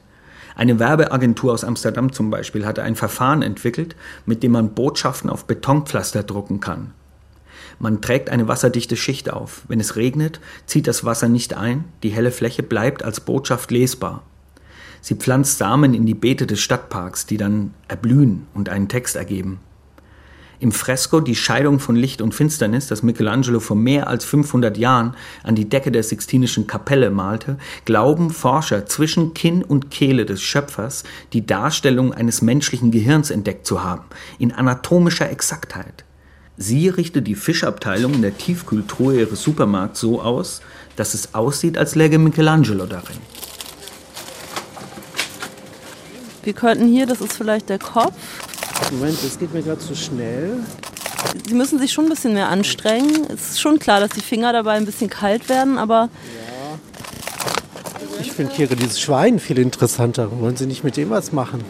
[0.56, 5.46] Eine Werbeagentur aus Amsterdam zum Beispiel hatte ein Verfahren entwickelt, mit dem man Botschaften auf
[5.46, 6.94] Betonpflaster drucken kann.
[7.80, 9.62] Man trägt eine wasserdichte Schicht auf.
[9.68, 14.24] Wenn es regnet, zieht das Wasser nicht ein, die helle Fläche bleibt als Botschaft lesbar.
[15.02, 19.60] Sie pflanzt Samen in die Beete des Stadtparks, die dann erblühen und einen Text ergeben.
[20.60, 25.16] Im Fresko Die Scheidung von Licht und Finsternis, das Michelangelo vor mehr als 500 Jahren
[25.44, 31.04] an die Decke der Sixtinischen Kapelle malte, glauben Forscher zwischen Kinn und Kehle des Schöpfers
[31.32, 34.06] die Darstellung eines menschlichen Gehirns entdeckt zu haben,
[34.40, 36.07] in anatomischer Exaktheit.
[36.60, 40.62] Sie richtet die Fischabteilung in der Tiefkühltruhe ihres Supermarkts so aus,
[40.96, 43.18] dass es aussieht, als läge Michelangelo darin.
[46.42, 48.16] Wir könnten hier, das ist vielleicht der Kopf.
[48.92, 50.60] Moment, das geht mir gerade zu schnell.
[51.48, 53.28] Sie müssen sich schon ein bisschen mehr anstrengen.
[53.28, 56.10] Es ist schon klar, dass die Finger dabei ein bisschen kalt werden, aber
[58.20, 60.32] Ich finde hier dieses Schwein viel interessanter.
[60.40, 61.64] Wollen Sie nicht mit dem was machen?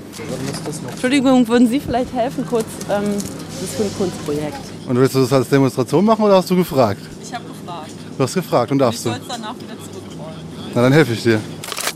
[0.92, 2.66] Entschuldigung, würden Sie vielleicht helfen kurz?
[2.90, 4.77] Ähm, das ist für ein Kunstprojekt.
[4.88, 7.02] Und willst du das als Demonstration machen oder hast du gefragt?
[7.22, 7.92] Ich habe gefragt.
[8.18, 9.10] Du hast gefragt und darfst du.
[9.10, 10.40] es danach wieder zurückrollen.
[10.74, 11.42] Na, dann helfe ich dir.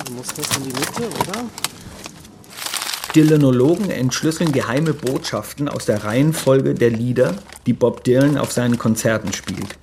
[0.06, 1.46] Du musst das in die Mitte, oder?
[3.16, 9.32] Dylanologen entschlüsseln geheime Botschaften aus der Reihenfolge der Lieder, die Bob Dylan auf seinen Konzerten
[9.34, 9.78] spielt.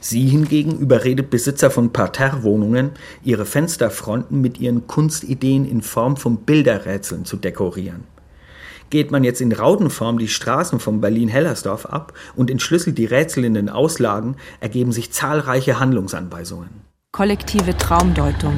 [0.00, 2.90] Sie hingegen überredet Besitzer von Parterrewohnungen,
[3.22, 8.04] ihre Fensterfronten mit ihren Kunstideen in Form von Bilderrätseln zu dekorieren.
[8.94, 13.54] Geht man jetzt in Rautenform die Straßen von Berlin-Hellersdorf ab und entschlüsselt die Rätsel in
[13.54, 16.68] den Auslagen, ergeben sich zahlreiche Handlungsanweisungen.
[17.10, 18.54] Kollektive Traumdeutung.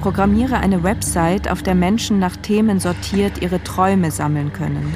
[0.00, 4.92] Programmiere eine Website, auf der Menschen nach Themen sortiert ihre Träume sammeln können.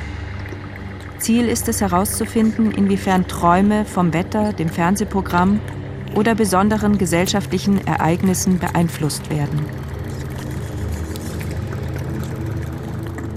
[1.21, 5.61] Ziel ist es herauszufinden, inwiefern Träume vom Wetter, dem Fernsehprogramm
[6.17, 9.88] oder besonderen gesellschaftlichen Ereignissen beeinflusst werden.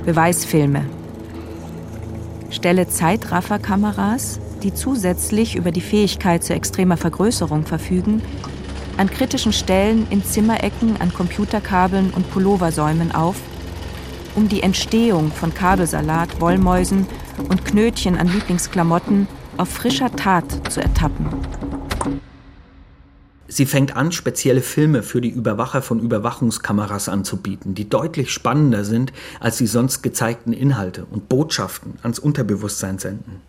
[0.06, 0.86] Beweisfilme.
[2.50, 8.22] Stelle Zeitrafferkameras, die zusätzlich über die Fähigkeit zu extremer Vergrößerung verfügen,
[8.98, 13.38] an kritischen Stellen in Zimmerecken, an Computerkabeln und Pulloversäumen auf,
[14.36, 17.06] um die Entstehung von Kabelsalat, Wollmäusen
[17.50, 21.28] und Knötchen an Lieblingsklamotten auf frischer Tat zu ertappen.
[23.54, 29.12] Sie fängt an, spezielle Filme für die Überwacher von Überwachungskameras anzubieten, die deutlich spannender sind
[29.42, 33.42] als die sonst gezeigten Inhalte und Botschaften ans Unterbewusstsein senden.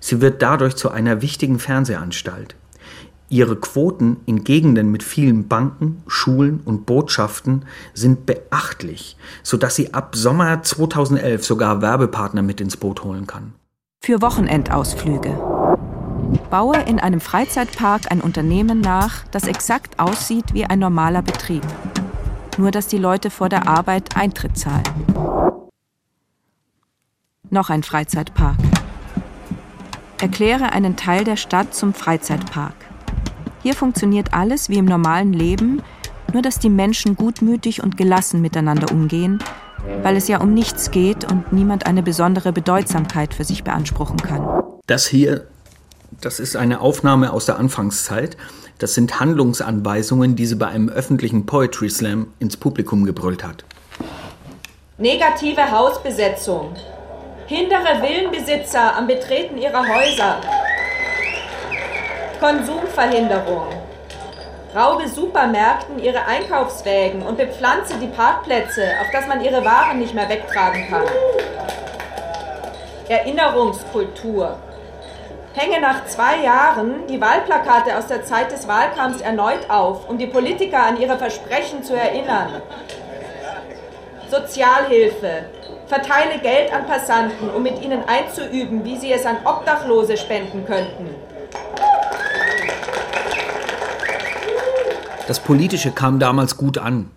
[0.00, 2.56] Sie wird dadurch zu einer wichtigen Fernsehanstalt.
[3.30, 7.64] Ihre Quoten in Gegenden mit vielen Banken, Schulen und Botschaften
[7.94, 13.54] sind beachtlich, sodass sie ab Sommer 2011 sogar Werbepartner mit ins Boot holen kann.
[14.04, 15.51] Für Wochenendausflüge.
[16.52, 21.62] Baue in einem Freizeitpark ein Unternehmen nach, das exakt aussieht wie ein normaler Betrieb.
[22.58, 24.84] Nur dass die Leute vor der Arbeit Eintritt zahlen.
[27.48, 28.58] Noch ein Freizeitpark.
[30.20, 32.74] Erkläre einen Teil der Stadt zum Freizeitpark.
[33.62, 35.80] Hier funktioniert alles wie im normalen Leben,
[36.34, 39.38] nur dass die Menschen gutmütig und gelassen miteinander umgehen,
[40.02, 44.46] weil es ja um nichts geht und niemand eine besondere Bedeutsamkeit für sich beanspruchen kann.
[44.86, 45.46] Das hier,
[46.20, 48.36] das ist eine Aufnahme aus der Anfangszeit.
[48.78, 53.64] Das sind Handlungsanweisungen, die sie bei einem öffentlichen Poetry Slam ins Publikum gebrüllt hat.
[54.98, 56.74] Negative Hausbesetzung.
[57.46, 60.40] Hindere Villenbesitzer am Betreten ihrer Häuser.
[62.40, 63.68] Konsumverhinderung.
[64.74, 70.28] Raube Supermärkten ihre Einkaufswägen und bepflanze die Parkplätze, auf dass man ihre Waren nicht mehr
[70.28, 71.04] wegtragen kann.
[73.08, 74.56] Erinnerungskultur.
[75.54, 80.26] Hänge nach zwei Jahren die Wahlplakate aus der Zeit des Wahlkampfs erneut auf, um die
[80.26, 82.62] Politiker an ihre Versprechen zu erinnern.
[84.30, 85.44] Sozialhilfe.
[85.88, 91.14] Verteile Geld an Passanten, um mit ihnen einzuüben, wie sie es an Obdachlose spenden könnten.
[95.28, 97.10] Das Politische kam damals gut an.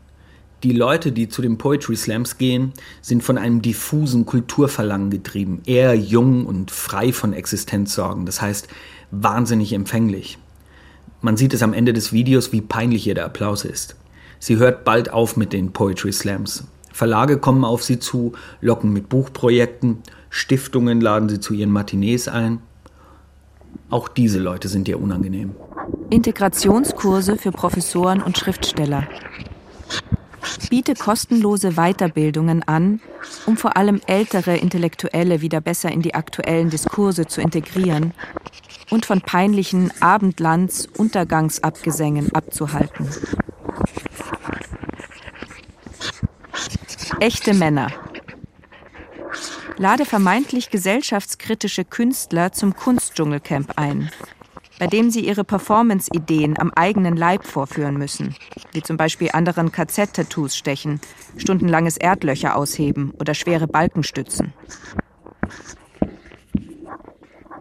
[0.63, 5.95] Die Leute, die zu den Poetry Slams gehen, sind von einem diffusen Kulturverlangen getrieben, eher
[5.95, 8.67] jung und frei von Existenzsorgen, das heißt
[9.11, 10.37] wahnsinnig empfänglich.
[11.21, 13.95] Man sieht es am Ende des Videos, wie peinlich ihr der Applaus ist.
[14.39, 16.65] Sie hört bald auf mit den Poetry Slams.
[16.91, 22.59] Verlage kommen auf sie zu, locken mit Buchprojekten, Stiftungen laden sie zu ihren Matinees ein.
[23.89, 25.55] Auch diese Leute sind ihr unangenehm.
[26.09, 29.07] Integrationskurse für Professoren und Schriftsteller.
[30.69, 33.01] Biete kostenlose Weiterbildungen an,
[33.45, 38.13] um vor allem ältere Intellektuelle wieder besser in die aktuellen Diskurse zu integrieren
[38.89, 43.07] und von peinlichen Abendlands-Untergangsabgesängen abzuhalten.
[47.19, 47.91] Echte Männer.
[49.77, 54.09] Lade vermeintlich gesellschaftskritische Künstler zum Kunstdschungelcamp ein
[54.79, 58.35] bei dem sie ihre Performance-Ideen am eigenen Leib vorführen müssen,
[58.73, 60.99] wie zum Beispiel anderen KZ-Tattoos stechen,
[61.37, 64.53] stundenlanges Erdlöcher ausheben oder schwere Balken stützen.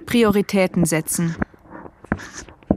[0.07, 1.37] Prioritäten setzen.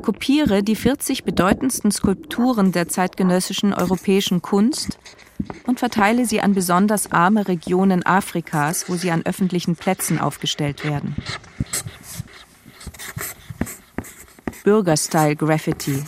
[0.02, 4.98] Kopiere die 40 bedeutendsten Skulpturen der zeitgenössischen europäischen Kunst
[5.66, 11.16] und verteile sie an besonders arme Regionen Afrikas, wo sie an öffentlichen Plätzen aufgestellt werden.
[14.68, 16.04] Bürgerstyle-Graffiti.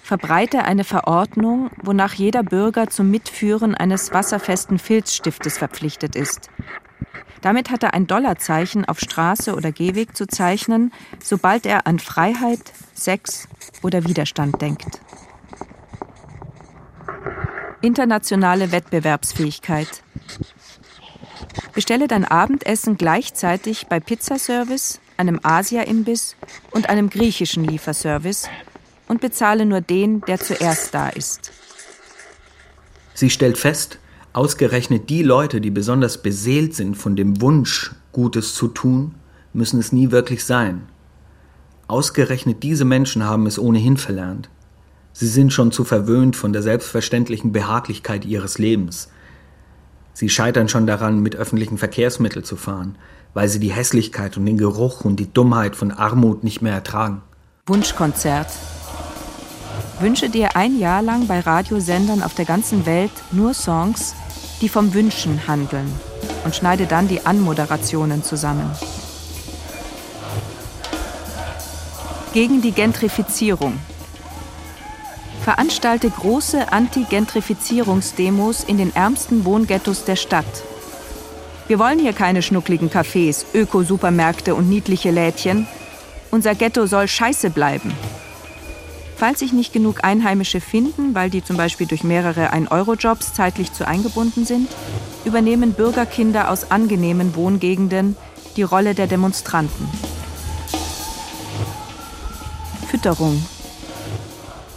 [0.00, 6.50] Verbreite eine Verordnung, wonach jeder Bürger zum Mitführen eines wasserfesten Filzstiftes verpflichtet ist.
[7.40, 12.72] Damit hat er ein Dollarzeichen auf Straße oder Gehweg zu zeichnen, sobald er an Freiheit,
[12.94, 13.48] Sex
[13.82, 15.00] oder Widerstand denkt.
[17.80, 20.04] Internationale Wettbewerbsfähigkeit.
[21.72, 26.36] Bestelle dein Abendessen gleichzeitig bei Pizzaservice, einem Asia-Imbiss
[26.70, 28.48] und einem griechischen Lieferservice
[29.08, 31.52] und bezahle nur den, der zuerst da ist.
[33.14, 33.98] Sie stellt fest,
[34.32, 39.14] ausgerechnet die Leute, die besonders beseelt sind von dem Wunsch, Gutes zu tun,
[39.52, 40.88] müssen es nie wirklich sein.
[41.86, 44.48] Ausgerechnet diese Menschen haben es ohnehin verlernt.
[45.12, 49.10] Sie sind schon zu verwöhnt von der selbstverständlichen Behaglichkeit ihres Lebens.
[50.12, 52.96] Sie scheitern schon daran, mit öffentlichen Verkehrsmitteln zu fahren,
[53.34, 57.20] weil sie die Hässlichkeit und den Geruch und die Dummheit von Armut nicht mehr ertragen.
[57.66, 58.48] Wunschkonzert.
[60.00, 64.14] Wünsche dir ein Jahr lang bei Radiosendern auf der ganzen Welt nur Songs,
[64.60, 65.92] die vom Wünschen handeln
[66.44, 68.70] und schneide dann die Anmoderationen zusammen.
[72.32, 73.78] Gegen die Gentrifizierung.
[75.42, 80.44] Veranstalte große Anti-Gentrifizierungsdemos in den ärmsten Wohnghettos der Stadt.
[81.66, 85.66] Wir wollen hier keine schnuckligen Cafés, Öko-Supermärkte und niedliche Lädchen.
[86.30, 87.92] Unser Ghetto soll scheiße bleiben.
[89.16, 93.86] Falls sich nicht genug Einheimische finden, weil die zum Beispiel durch mehrere 1-Euro-Jobs zeitlich zu
[93.86, 94.68] eingebunden sind,
[95.24, 98.16] übernehmen Bürgerkinder aus angenehmen Wohngegenden
[98.56, 99.88] die Rolle der Demonstranten.
[102.88, 103.42] Fütterung.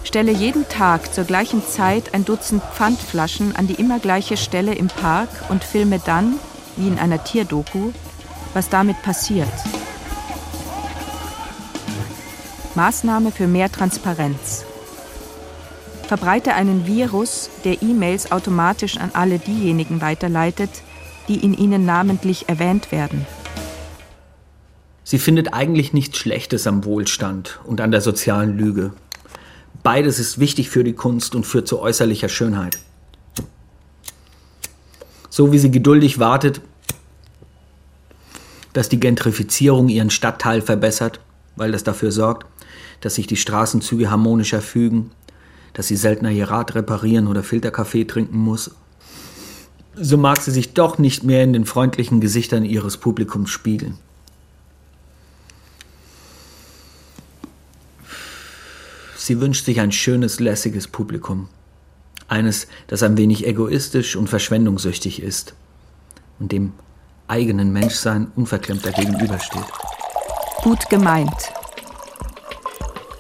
[0.06, 4.88] Stelle jeden Tag zur gleichen Zeit ein Dutzend Pfandflaschen an die immer gleiche Stelle im
[4.88, 6.36] Park und filme dann,
[6.78, 7.92] wie in einer Tierdoku,
[8.54, 9.52] was damit passiert.
[12.76, 14.64] Maßnahme für mehr Transparenz.
[16.08, 20.70] Verbreite einen Virus, der E-Mails automatisch an alle diejenigen weiterleitet,
[21.28, 23.26] die in ihnen namentlich erwähnt werden.
[25.04, 28.94] Sie findet eigentlich nichts Schlechtes am Wohlstand und an der sozialen Lüge.
[29.84, 32.78] Beides ist wichtig für die Kunst und führt zu äußerlicher Schönheit.
[35.38, 36.62] So wie sie geduldig wartet,
[38.74, 41.20] dass die Gentrifizierung ihren Stadtteil verbessert,
[41.56, 42.48] weil das dafür sorgt,
[43.02, 45.12] dass sich die Straßenzüge harmonischer fügen,
[45.74, 48.72] dass sie seltener ihr Rad reparieren oder Filterkaffee trinken muss.
[49.94, 54.00] So mag sie sich doch nicht mehr in den freundlichen Gesichtern ihres Publikums spiegeln.
[59.16, 61.48] Sie wünscht sich ein schönes, lässiges Publikum.
[62.28, 65.54] Eines, das ein wenig egoistisch und verschwendungssüchtig ist
[66.40, 66.74] und dem
[67.28, 69.66] eigenen Menschsein unverklemmter gegenübersteht.
[70.62, 71.52] Gut gemeint.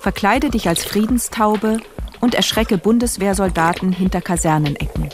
[0.01, 1.77] Verkleide dich als Friedenstaube
[2.19, 5.09] und erschrecke Bundeswehrsoldaten hinter Kasernenecken.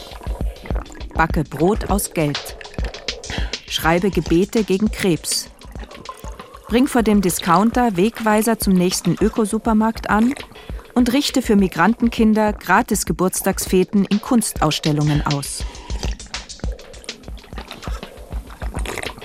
[1.13, 2.57] Backe Brot aus Geld.
[3.67, 5.49] Schreibe Gebete gegen Krebs.
[6.67, 10.33] Bring vor dem Discounter Wegweiser zum nächsten Ökosupermarkt an
[10.93, 15.63] und richte für Migrantenkinder gratis Geburtstagsfeten in Kunstausstellungen aus.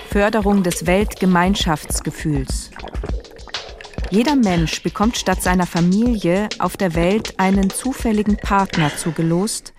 [0.09, 2.71] Förderung des Weltgemeinschaftsgefühls.
[4.09, 9.73] Jeder Mensch bekommt statt seiner Familie auf der Welt einen zufälligen Partner zugelost,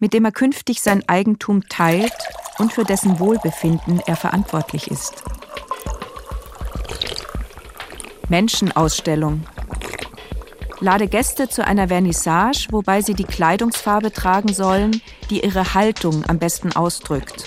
[0.00, 2.12] mit dem er künftig sein Eigentum teilt
[2.58, 5.22] und für dessen Wohlbefinden er verantwortlich ist.
[8.28, 9.44] Menschenausstellung.
[10.82, 16.38] Lade Gäste zu einer Vernissage, wobei sie die Kleidungsfarbe tragen sollen, die ihre Haltung am
[16.38, 17.46] besten ausdrückt.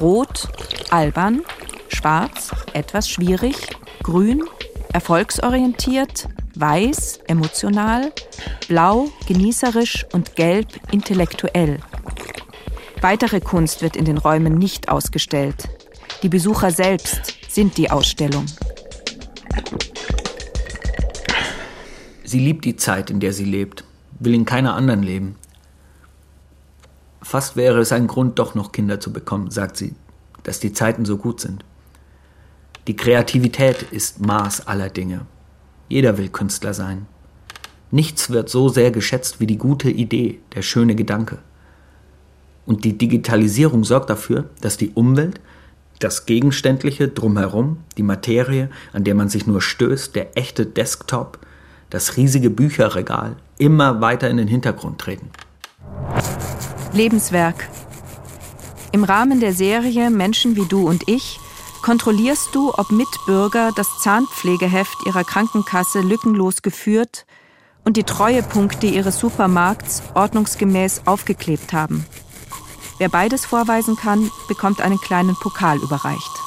[0.00, 0.48] Rot,
[0.90, 1.42] albern,
[1.88, 4.44] schwarz, etwas schwierig, grün,
[4.90, 8.10] erfolgsorientiert, weiß, emotional,
[8.68, 11.78] blau, genießerisch und gelb, intellektuell.
[13.02, 15.68] Weitere Kunst wird in den Räumen nicht ausgestellt.
[16.22, 18.46] Die Besucher selbst sind die Ausstellung.
[22.32, 23.84] Sie liebt die Zeit, in der sie lebt,
[24.18, 25.36] will in keiner anderen leben.
[27.20, 29.94] Fast wäre es ein Grund, doch noch Kinder zu bekommen, sagt sie,
[30.42, 31.62] dass die Zeiten so gut sind.
[32.86, 35.26] Die Kreativität ist Maß aller Dinge.
[35.90, 37.04] Jeder will Künstler sein.
[37.90, 41.36] Nichts wird so sehr geschätzt wie die gute Idee, der schöne Gedanke.
[42.64, 45.38] Und die Digitalisierung sorgt dafür, dass die Umwelt,
[45.98, 51.38] das Gegenständliche drumherum, die Materie, an der man sich nur stößt, der echte Desktop,
[51.92, 55.30] das riesige Bücherregal immer weiter in den Hintergrund treten.
[56.92, 57.68] Lebenswerk.
[58.92, 61.38] Im Rahmen der Serie Menschen wie du und ich
[61.82, 67.26] kontrollierst du, ob Mitbürger das Zahnpflegeheft ihrer Krankenkasse lückenlos geführt
[67.84, 72.06] und die Treuepunkte ihres Supermarkts ordnungsgemäß aufgeklebt haben.
[72.98, 76.41] Wer beides vorweisen kann, bekommt einen kleinen Pokal überreicht.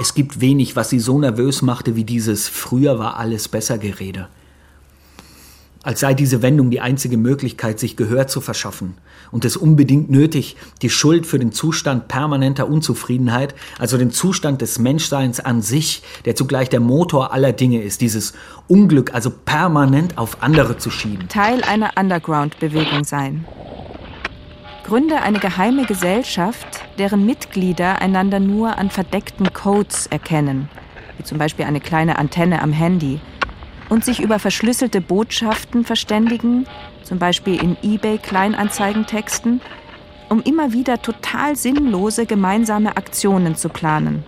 [0.00, 4.28] Es gibt wenig, was sie so nervös machte wie dieses Früher war alles besser Gerede
[5.88, 8.94] als sei diese Wendung die einzige Möglichkeit, sich Gehör zu verschaffen
[9.30, 14.78] und es unbedingt nötig, die Schuld für den Zustand permanenter Unzufriedenheit, also den Zustand des
[14.78, 18.34] Menschseins an sich, der zugleich der Motor aller Dinge ist, dieses
[18.66, 21.28] Unglück also permanent auf andere zu schieben.
[21.28, 23.46] Teil einer Underground-Bewegung sein.
[24.88, 26.66] Gründe eine geheime Gesellschaft,
[26.96, 30.70] deren Mitglieder einander nur an verdeckten Codes erkennen,
[31.18, 33.20] wie zum Beispiel eine kleine Antenne am Handy,
[33.90, 36.66] und sich über verschlüsselte Botschaften verständigen,
[37.02, 39.60] zum Beispiel in eBay-Kleinanzeigentexten,
[40.30, 44.24] um immer wieder total sinnlose gemeinsame Aktionen zu planen.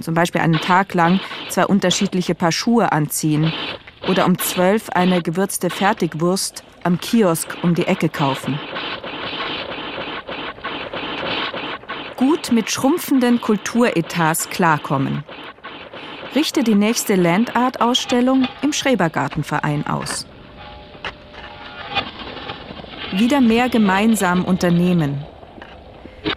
[0.00, 1.20] Zum Beispiel einen Tag lang
[1.50, 3.52] zwei unterschiedliche Paar Schuhe anziehen
[4.08, 8.58] oder um zwölf eine gewürzte Fertigwurst am Kiosk um die Ecke kaufen.
[12.16, 15.24] Gut mit schrumpfenden Kulturetats klarkommen.
[16.34, 20.26] Richte die nächste Landart-Ausstellung im Schrebergartenverein aus.
[23.12, 25.24] Wieder mehr gemeinsam unternehmen.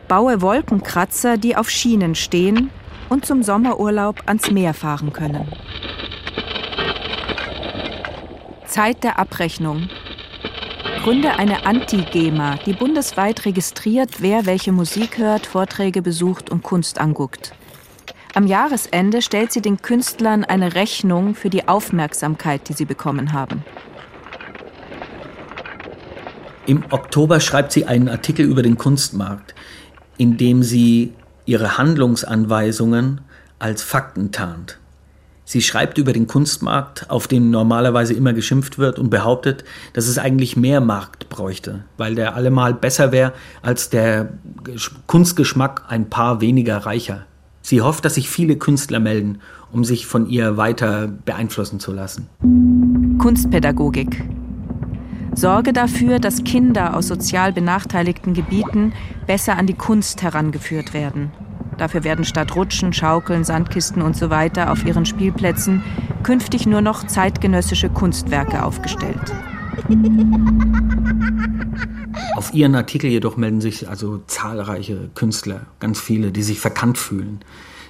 [0.07, 2.71] Baue Wolkenkratzer, die auf Schienen stehen
[3.09, 5.47] und zum Sommerurlaub ans Meer fahren können.
[8.65, 9.89] Zeit der Abrechnung.
[11.07, 17.53] Gründe eine Anti-GEMA, die bundesweit registriert, wer welche Musik hört, Vorträge besucht und Kunst anguckt.
[18.33, 23.63] Am Jahresende stellt sie den Künstlern eine Rechnung für die Aufmerksamkeit, die sie bekommen haben.
[26.65, 29.55] Im Oktober schreibt sie einen Artikel über den Kunstmarkt,
[30.17, 31.13] in dem sie
[31.45, 33.21] ihre Handlungsanweisungen
[33.59, 34.77] als Fakten tarnt.
[35.49, 40.17] Sie schreibt über den Kunstmarkt, auf dem normalerweise immer geschimpft wird und behauptet, dass es
[40.17, 43.31] eigentlich mehr Markt bräuchte, weil der allemal besser wäre
[43.61, 44.33] als der
[45.05, 47.25] Kunstgeschmack ein paar weniger reicher.
[47.61, 49.39] Sie hofft, dass sich viele Künstler melden,
[49.71, 52.27] um sich von ihr weiter beeinflussen zu lassen.
[53.17, 54.25] Kunstpädagogik.
[55.33, 58.91] Sorge dafür, dass Kinder aus sozial benachteiligten Gebieten
[59.27, 61.31] besser an die Kunst herangeführt werden.
[61.77, 64.49] Dafür werden statt Rutschen, Schaukeln, Sandkisten usw.
[64.55, 65.83] So auf ihren Spielplätzen
[66.23, 69.33] künftig nur noch zeitgenössische Kunstwerke aufgestellt.
[72.35, 77.39] Auf ihren Artikel jedoch melden sich also zahlreiche Künstler, ganz viele, die sich verkannt fühlen.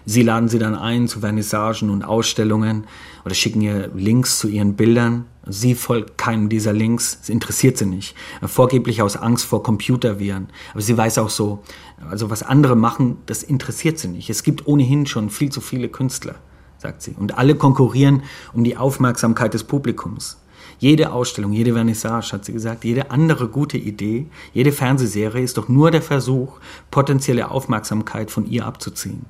[0.05, 2.85] Sie laden sie dann ein zu Vernissagen und Ausstellungen
[3.25, 5.25] oder schicken ihr Links zu ihren Bildern.
[5.50, 8.16] Sie folgt keinem dieser Links, es interessiert sie nicht.
[8.43, 10.48] Vorgeblich aus Angst vor Computerviren.
[10.74, 11.64] Aber sie weiß auch so,
[12.10, 14.30] also was andere machen, das interessiert sie nicht.
[14.30, 16.36] Es gibt ohnehin schon viel zu viele Künstler,
[16.78, 17.16] sagt sie.
[17.18, 18.24] Und alle konkurrieren
[18.54, 20.38] um die Aufmerksamkeit des Publikums.
[20.80, 25.70] Jede Ausstellung, jede Vernissage, hat sie gesagt, jede andere gute Idee, jede Fernsehserie ist doch
[25.70, 26.60] nur der Versuch,
[26.91, 29.26] potenzielle Aufmerksamkeit von ihr abzuziehen.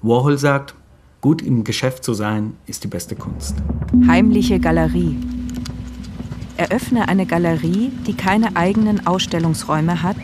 [0.00, 0.74] Warhol sagt,
[1.22, 3.54] gut im Geschäft zu sein, ist die beste Kunst.
[4.08, 5.16] Heimliche Galerie.
[6.56, 10.16] Eröffne eine Galerie, die keine eigenen Ausstellungsräume hat,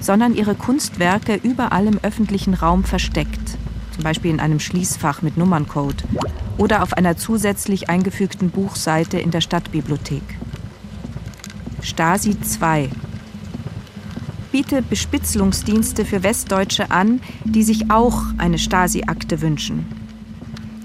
[0.00, 3.56] sondern ihre Kunstwerke überall im öffentlichen Raum versteckt,
[3.92, 6.04] zum Beispiel in einem Schließfach mit Nummerncode
[6.58, 10.22] oder auf einer zusätzlich eingefügten Buchseite in der Stadtbibliothek.
[11.80, 12.90] Stasi 2
[14.52, 20.03] biete Bespitzelungsdienste für Westdeutsche an, die sich auch eine Stasi-Akte wünschen.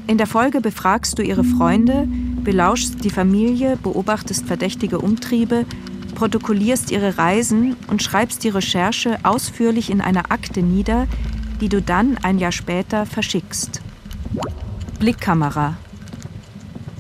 [0.09, 2.07] In der Folge befragst du ihre Freunde,
[2.43, 5.65] belauschst die Familie, beobachtest verdächtige Umtriebe,
[6.15, 11.07] protokollierst ihre Reisen und schreibst die Recherche ausführlich in einer Akte nieder,
[11.61, 13.81] die du dann ein Jahr später verschickst.
[14.97, 15.77] Blickkamera.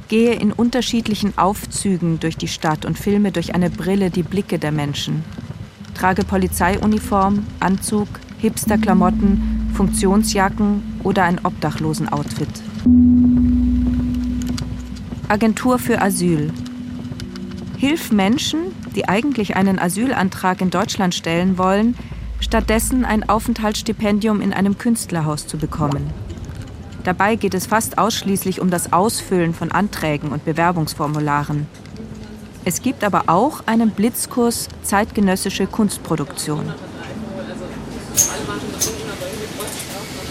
[0.07, 4.71] Gehe in unterschiedlichen Aufzügen durch die Stadt und filme durch eine Brille die Blicke der
[4.71, 5.23] Menschen
[5.99, 8.07] trage Polizeiuniform, Anzug,
[8.37, 12.68] Hipsterklamotten, Funktionsjacken oder ein Obdachlosen-Outfit.
[15.27, 16.51] Agentur für Asyl.
[17.77, 18.59] Hilf Menschen,
[18.95, 21.95] die eigentlich einen Asylantrag in Deutschland stellen wollen,
[22.39, 26.09] stattdessen ein Aufenthaltsstipendium in einem Künstlerhaus zu bekommen.
[27.03, 31.67] Dabei geht es fast ausschließlich um das Ausfüllen von Anträgen und Bewerbungsformularen.
[32.65, 36.73] Es gibt aber auch einen Blitzkurs zeitgenössische Kunstproduktion.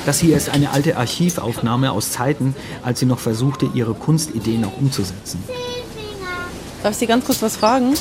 [0.06, 4.78] Das hier ist eine alte Archivaufnahme aus Zeiten, als sie noch versuchte, ihre Kunstideen auch
[4.78, 5.42] umzusetzen.
[6.82, 7.94] Darf ich Sie ganz kurz was fragen?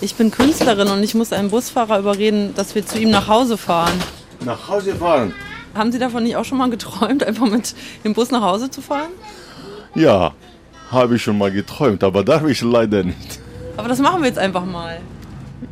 [0.00, 3.56] Ich bin Künstlerin und ich muss einen Busfahrer überreden, dass wir zu ihm nach Hause
[3.56, 3.94] fahren.
[4.44, 5.34] Nach Hause fahren?
[5.74, 8.80] Haben Sie davon nicht auch schon mal geträumt, einfach mit dem Bus nach Hause zu
[8.80, 9.10] fahren?
[9.94, 10.32] Ja,
[10.90, 13.40] habe ich schon mal geträumt, aber darf ich leider nicht.
[13.76, 15.00] Aber das machen wir jetzt einfach mal.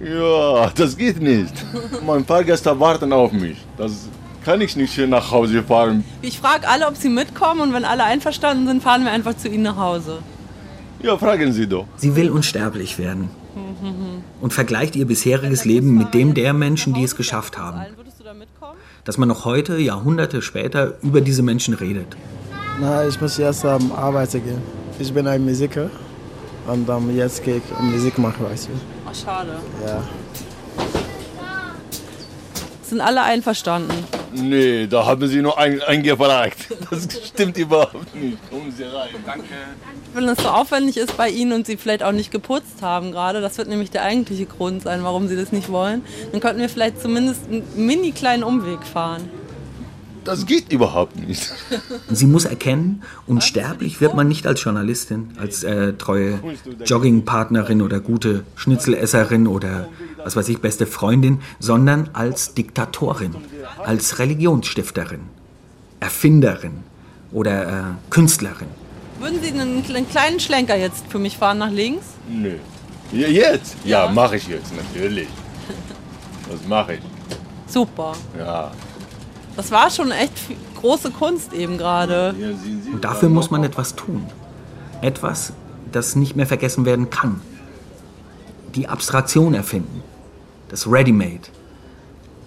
[0.00, 1.52] Ja, das geht nicht.
[2.06, 3.58] Mein Fahrgäste warten auf mich.
[3.76, 3.92] Das
[4.46, 6.04] kann ich nicht hier nach Hause fahren.
[6.22, 9.48] Ich frage alle, ob sie mitkommen und wenn alle einverstanden sind, fahren wir einfach zu
[9.48, 10.18] ihnen nach Hause.
[11.02, 11.86] Ja, fragen Sie doch.
[11.96, 13.28] Sie will unsterblich werden
[14.40, 17.80] und vergleicht ihr bisheriges Leben mit dem der Menschen, die es geschafft haben.
[19.04, 22.16] Dass man noch heute, Jahrhunderte später, über diese Menschen redet.
[22.80, 24.62] Na, ich muss erst ähm, arbeiten gehen.
[25.00, 25.90] Ich bin ein Musiker
[26.68, 28.70] und ähm, jetzt gehe ich Musik machen, weißt du.
[29.08, 29.56] Ach, schade.
[29.84, 30.02] Ja.
[32.82, 33.94] Sind alle einverstanden?
[34.42, 36.68] Nee, da haben Sie nur ein, eingefragt.
[36.90, 38.38] Das stimmt überhaupt nicht.
[38.50, 39.08] Kommen Sie rein.
[39.24, 39.44] Danke.
[40.14, 43.40] Wenn es so aufwendig ist bei Ihnen und Sie vielleicht auch nicht geputzt haben gerade,
[43.40, 46.68] das wird nämlich der eigentliche Grund sein, warum Sie das nicht wollen, dann könnten wir
[46.68, 49.28] vielleicht zumindest einen mini kleinen Umweg fahren.
[50.26, 51.52] Das geht überhaupt nicht.
[52.10, 56.40] Sie muss erkennen, unsterblich wird man nicht als Journalistin, als äh, treue
[56.84, 59.88] Joggingpartnerin oder gute Schnitzelesserin oder
[60.24, 63.36] was weiß ich, beste Freundin, sondern als Diktatorin,
[63.84, 65.20] als Religionsstifterin,
[66.00, 66.82] Erfinderin
[67.32, 68.68] oder äh, Künstlerin.
[69.20, 72.04] Würden Sie einen, einen kleinen Schlenker jetzt für mich fahren nach links?
[72.28, 72.56] Nö.
[73.12, 73.76] Ja, Jetzt?
[73.84, 75.28] Ja, mache ich jetzt, natürlich.
[76.50, 77.00] Das mache ich.
[77.66, 78.12] Super.
[78.36, 78.72] Ja.
[79.56, 80.32] Das war schon echt
[80.80, 82.34] große Kunst eben gerade.
[82.92, 84.26] Und dafür muss man etwas tun.
[85.00, 85.52] Etwas,
[85.92, 87.40] das nicht mehr vergessen werden kann.
[88.74, 90.02] Die Abstraktion erfinden.
[90.68, 91.48] Das Ready-Made.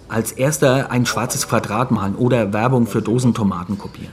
[0.08, 4.12] Als erster ein schwarzes Quadrat malen oder Werbung für Dosentomaten kopieren.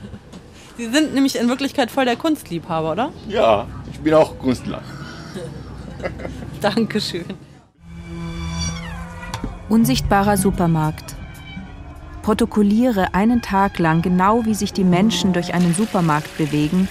[0.76, 3.12] Sie sind nämlich in Wirklichkeit voll der Kunstliebhaber, oder?
[3.28, 4.80] Ja, ich bin auch Künstler.
[6.60, 7.24] Dankeschön.
[9.68, 11.17] Unsichtbarer Supermarkt.
[12.28, 16.86] Protokolliere einen Tag lang genau, wie sich die Menschen durch einen Supermarkt bewegen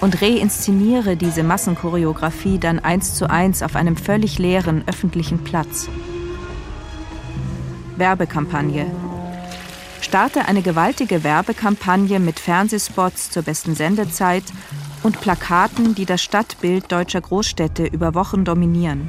[0.00, 5.88] und reinszeniere diese Massenchoreografie dann eins zu eins auf einem völlig leeren öffentlichen Platz.
[7.98, 8.86] Werbekampagne.
[10.00, 14.42] Starte eine gewaltige Werbekampagne mit Fernsehspots zur besten Sendezeit
[15.04, 19.08] und Plakaten, die das Stadtbild deutscher Großstädte über Wochen dominieren.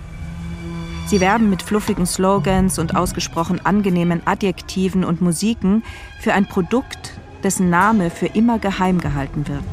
[1.07, 5.83] Sie werben mit fluffigen Slogans und ausgesprochen angenehmen Adjektiven und Musiken
[6.19, 9.63] für ein Produkt, dessen Name für immer geheim gehalten wird.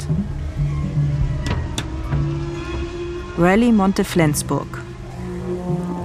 [3.39, 4.83] Rallye Monte Flensburg.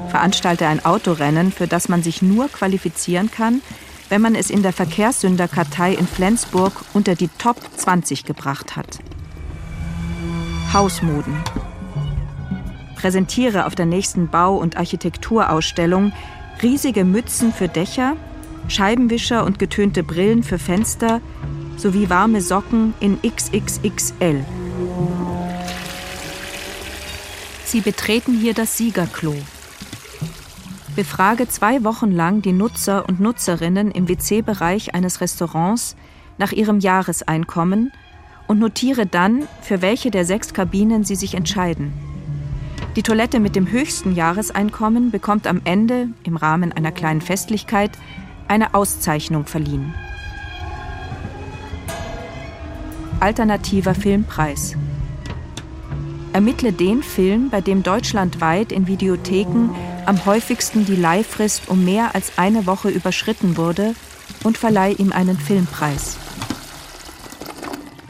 [0.08, 3.60] Veranstalte ein Autorennen, für das man sich nur qualifizieren kann,
[4.08, 8.98] wenn man es in der Verkehrssünderkartei in Flensburg unter die Top 20 gebracht hat.
[10.72, 11.36] Hausmoden.
[12.98, 16.12] Präsentiere auf der nächsten Bau- und Architekturausstellung
[16.62, 18.16] riesige Mützen für Dächer,
[18.66, 21.20] Scheibenwischer und getönte Brillen für Fenster
[21.76, 24.44] sowie warme Socken in XXXL.
[27.64, 29.36] Sie betreten hier das Siegerklo.
[30.96, 35.94] Befrage zwei Wochen lang die Nutzer und Nutzerinnen im WC-Bereich eines Restaurants
[36.36, 37.92] nach ihrem Jahreseinkommen
[38.48, 41.92] und notiere dann, für welche der sechs Kabinen sie sich entscheiden.
[42.98, 47.92] Die Toilette mit dem höchsten Jahreseinkommen bekommt am Ende, im Rahmen einer kleinen Festlichkeit,
[48.48, 49.94] eine Auszeichnung verliehen.
[53.20, 54.74] Alternativer Filmpreis.
[56.32, 59.70] Ermittle den Film, bei dem deutschlandweit in Videotheken
[60.04, 63.94] am häufigsten die Leihfrist um mehr als eine Woche überschritten wurde
[64.42, 66.16] und verleih ihm einen Filmpreis.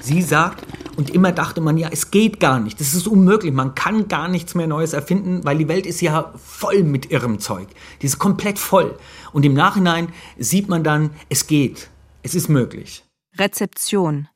[0.00, 0.67] Sie sagt,
[0.98, 4.26] und immer dachte man, ja, es geht gar nicht, das ist unmöglich, man kann gar
[4.26, 7.68] nichts mehr Neues erfinden, weil die Welt ist ja voll mit irrem Zeug.
[8.02, 8.98] Die ist komplett voll.
[9.32, 11.88] Und im Nachhinein sieht man dann, es geht,
[12.24, 13.04] es ist möglich.
[13.38, 14.26] Rezeption.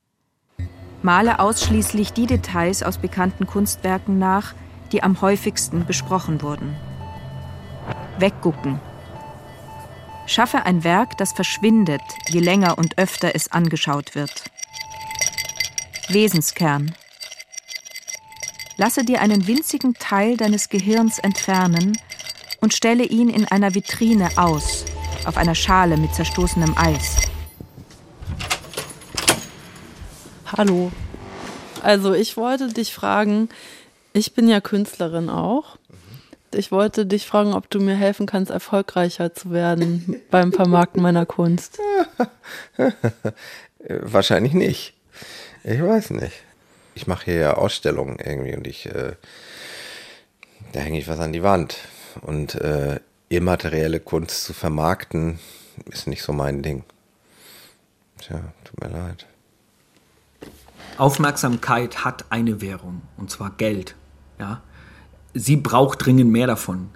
[1.02, 4.54] Male ausschließlich die Details aus bekannten Kunstwerken nach,
[4.92, 6.76] die am häufigsten besprochen wurden.
[8.20, 8.78] Weggucken.
[10.28, 14.44] Schaffe ein Werk, das verschwindet, je länger und öfter es angeschaut wird.
[16.08, 16.94] Wesenskern.
[18.76, 21.96] Lasse dir einen winzigen Teil deines Gehirns entfernen
[22.60, 24.84] und stelle ihn in einer Vitrine aus,
[25.24, 27.16] auf einer Schale mit zerstoßenem Eis.
[30.56, 30.90] Hallo.
[31.82, 33.48] Also ich wollte dich fragen,
[34.12, 35.78] ich bin ja Künstlerin auch.
[36.54, 41.24] Ich wollte dich fragen, ob du mir helfen kannst, erfolgreicher zu werden beim Vermarkten meiner
[41.24, 41.78] Kunst.
[43.88, 44.94] Wahrscheinlich nicht.
[45.64, 46.42] Ich weiß nicht.
[46.94, 49.14] Ich mache hier ja Ausstellungen irgendwie und ich, äh,
[50.72, 51.76] da hänge ich was an die Wand.
[52.20, 55.38] Und äh, immaterielle Kunst zu vermarkten,
[55.90, 56.84] ist nicht so mein Ding.
[58.18, 59.26] Tja, tut mir leid.
[60.98, 63.94] Aufmerksamkeit hat eine Währung, und zwar Geld.
[64.38, 64.62] Ja?
[65.32, 66.90] Sie braucht dringend mehr davon.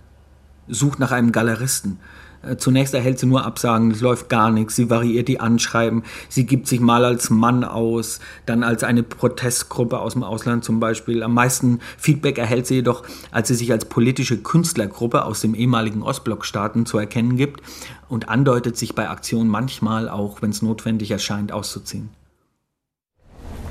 [0.68, 2.00] Sucht nach einem Galeristen.
[2.46, 6.46] Äh, Zunächst erhält sie nur Absagen, es läuft gar nichts, sie variiert die Anschreiben, sie
[6.46, 11.22] gibt sich mal als Mann aus, dann als eine Protestgruppe aus dem Ausland zum Beispiel.
[11.22, 16.02] Am meisten Feedback erhält sie jedoch, als sie sich als politische Künstlergruppe aus dem ehemaligen
[16.02, 17.60] Ostblockstaaten zu erkennen gibt
[18.08, 22.10] und andeutet, sich bei Aktionen manchmal auch, wenn es notwendig erscheint, auszuziehen.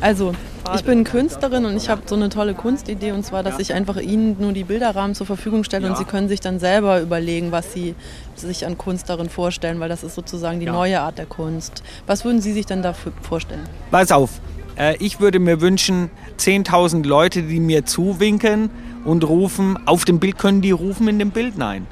[0.01, 0.33] Also,
[0.75, 3.97] ich bin Künstlerin und ich habe so eine tolle Kunstidee und zwar, dass ich einfach
[3.97, 7.71] Ihnen nur die Bilderrahmen zur Verfügung stelle und Sie können sich dann selber überlegen, was
[7.73, 7.95] Sie
[8.35, 11.83] sich an Kunst darin vorstellen, weil das ist sozusagen die neue Art der Kunst.
[12.07, 13.63] Was würden Sie sich denn dafür vorstellen?
[13.91, 14.41] Pass auf,
[14.77, 18.69] äh, ich würde mir wünschen, 10.000 Leute, die mir zuwinken
[19.05, 21.57] und rufen, auf dem Bild, können die rufen in dem Bild?
[21.57, 21.87] Nein.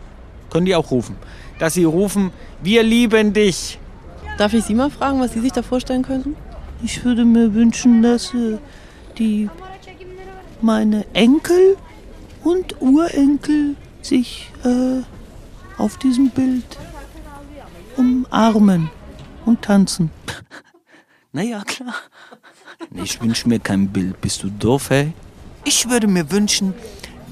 [0.50, 1.16] Können die auch rufen.
[1.60, 2.32] Dass sie rufen,
[2.62, 3.80] wir lieben dich.
[4.38, 6.36] Darf ich Sie mal fragen, was Sie sich da vorstellen könnten?
[6.84, 8.58] Ich würde mir wünschen, dass äh,
[9.18, 9.50] die
[10.62, 11.78] meine Enkel
[12.44, 15.02] und Urenkel sich äh,
[15.78, 16.78] auf diesem Bild
[17.98, 18.90] umarmen
[19.46, 20.12] und tanzen.
[21.36, 21.96] Naja, klar.
[22.94, 24.22] Ich wünsche mir kein Bild.
[24.22, 25.14] Bist du doof, ey?
[25.64, 26.76] Ich würde mir wünschen,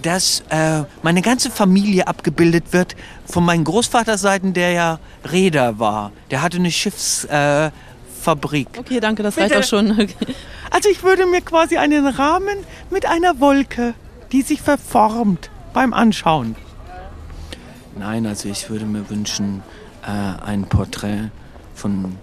[0.02, 2.96] dass äh, meine ganze Familie abgebildet wird
[3.28, 5.00] von meinen Großvaterseiten, der ja
[5.32, 6.12] Reeder war.
[6.32, 7.72] Der hatte eine Schiffsfabrik.
[7.72, 7.91] Äh,
[8.22, 8.68] Fabrik.
[8.78, 9.56] Okay, danke, das Bitte.
[9.56, 9.92] reicht auch schon.
[10.02, 10.36] Okay.
[10.70, 12.58] Also ich würde mir quasi einen Rahmen
[12.90, 13.94] mit einer Wolke,
[14.32, 16.56] die sich verformt beim Anschauen.
[17.98, 19.64] Nein, also ich würde mir wünschen,
[20.04, 21.30] äh, ein Porträt
[21.76, 22.18] von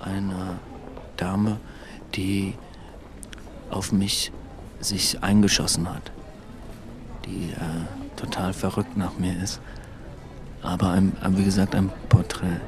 [0.00, 0.58] einer
[1.16, 1.58] Dame,
[2.14, 2.54] die
[3.70, 4.30] auf mich
[4.80, 6.12] sich eingeschossen hat.
[7.26, 9.60] Die äh, total verrückt nach mir ist.
[10.62, 12.60] Aber ein, wie gesagt, ein Porträt.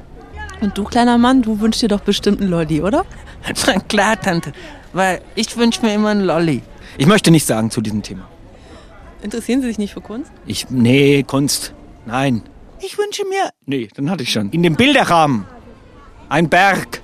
[0.61, 3.05] Und du, kleiner Mann, du wünschst dir doch bestimmt einen Lolli, oder?
[3.65, 4.51] Na klar, Tante.
[4.93, 6.61] Weil ich wünsche mir immer einen Lolli.
[6.97, 8.27] Ich möchte nichts sagen zu diesem Thema.
[9.21, 10.31] Interessieren Sie sich nicht für Kunst?
[10.45, 10.69] Ich.
[10.69, 11.73] Nee, Kunst.
[12.05, 12.43] Nein.
[12.81, 13.49] Ich wünsche mir.
[13.65, 14.49] Nee, dann hatte ich schon.
[14.51, 15.45] In dem Bilderrahmen.
[16.29, 17.01] Ein Berg.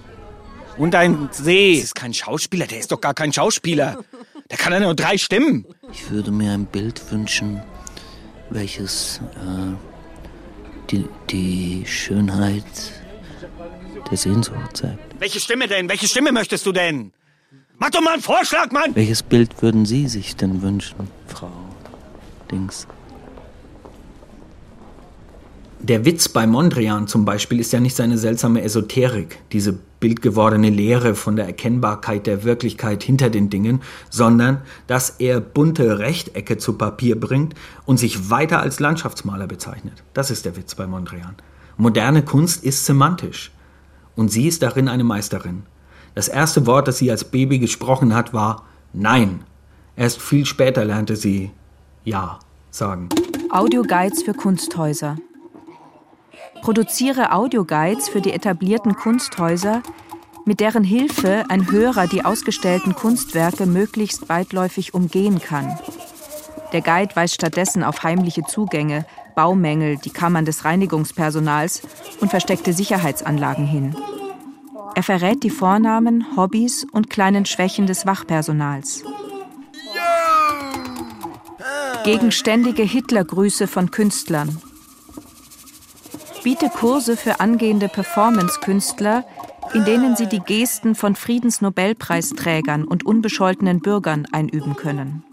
[0.77, 1.75] Und ein See.
[1.75, 2.67] Das ist kein Schauspieler.
[2.67, 4.03] Der ist doch gar kein Schauspieler.
[4.51, 5.65] Der kann ja nur drei Stimmen.
[5.91, 7.61] Ich würde mir ein Bild wünschen,
[8.49, 9.75] welches äh,
[10.91, 12.63] die, die Schönheit
[14.09, 15.19] der Sehnsucht zeigt.
[15.19, 15.89] Welche Stimme denn?
[15.89, 17.11] Welche Stimme möchtest du denn?
[17.77, 18.95] Mach doch mal einen Vorschlag, Mann!
[18.95, 20.95] Welches Bild würden Sie sich denn wünschen,
[21.27, 21.51] Frau
[22.51, 22.87] Dings?
[25.79, 31.13] Der Witz bei Mondrian zum Beispiel ist ja nicht seine seltsame Esoterik, diese bildgewordene Lehre
[31.13, 37.19] von der Erkennbarkeit der Wirklichkeit hinter den Dingen, sondern dass er bunte Rechtecke zu Papier
[37.19, 37.53] bringt
[37.85, 40.01] und sich weiter als Landschaftsmaler bezeichnet.
[40.13, 41.35] Das ist der Witz bei Mondrian.
[41.77, 43.51] Moderne Kunst ist semantisch
[44.15, 45.63] und sie ist darin eine Meisterin.
[46.13, 48.63] Das erste Wort, das sie als Baby gesprochen hat, war
[48.93, 49.43] Nein.
[49.97, 51.51] Erst viel später lernte sie
[52.03, 52.39] Ja
[52.71, 53.09] sagen.
[53.49, 55.17] Audioguides für Kunsthäuser.
[56.61, 59.83] Produziere Audioguides für die etablierten Kunsthäuser,
[60.45, 65.77] mit deren Hilfe ein Hörer die ausgestellten Kunstwerke möglichst weitläufig umgehen kann.
[66.71, 69.05] Der Guide weist stattdessen auf heimliche Zugänge,
[69.35, 71.81] Baumängel, die Kammern des Reinigungspersonals
[72.19, 73.95] und versteckte Sicherheitsanlagen hin.
[74.95, 79.03] Er verrät die Vornamen, Hobbys und kleinen Schwächen des Wachpersonals.
[82.05, 84.61] Gegenständige Hitlergrüße von Künstlern.
[86.43, 89.25] Biete Kurse für angehende Performance-Künstler,
[89.73, 95.23] in denen sie die Gesten von Friedensnobelpreisträgern und unbescholtenen Bürgern einüben können.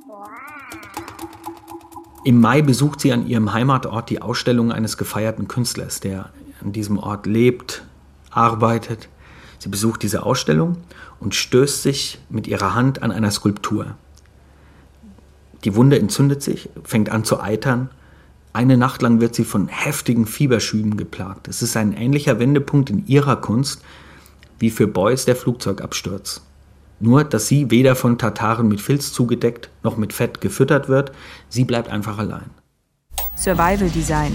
[2.25, 6.99] Im Mai besucht sie an ihrem Heimatort die Ausstellung eines gefeierten Künstlers, der an diesem
[6.99, 7.85] Ort lebt,
[8.31, 9.09] arbeitet.
[9.63, 10.79] Sie besucht diese Ausstellung
[11.21, 13.95] und stößt sich mit ihrer Hand an einer Skulptur.
[15.63, 17.89] Die Wunde entzündet sich, fängt an zu eitern.
[18.53, 21.47] Eine Nacht lang wird sie von heftigen Fieberschüben geplagt.
[21.47, 23.83] Es ist ein ähnlicher Wendepunkt in ihrer Kunst
[24.59, 26.43] wie für Beuys der Flugzeugabsturz.
[26.99, 31.13] Nur, dass sie weder von Tataren mit Filz zugedeckt noch mit Fett gefüttert wird,
[31.49, 32.51] sie bleibt einfach allein.
[33.37, 34.33] Survival Design.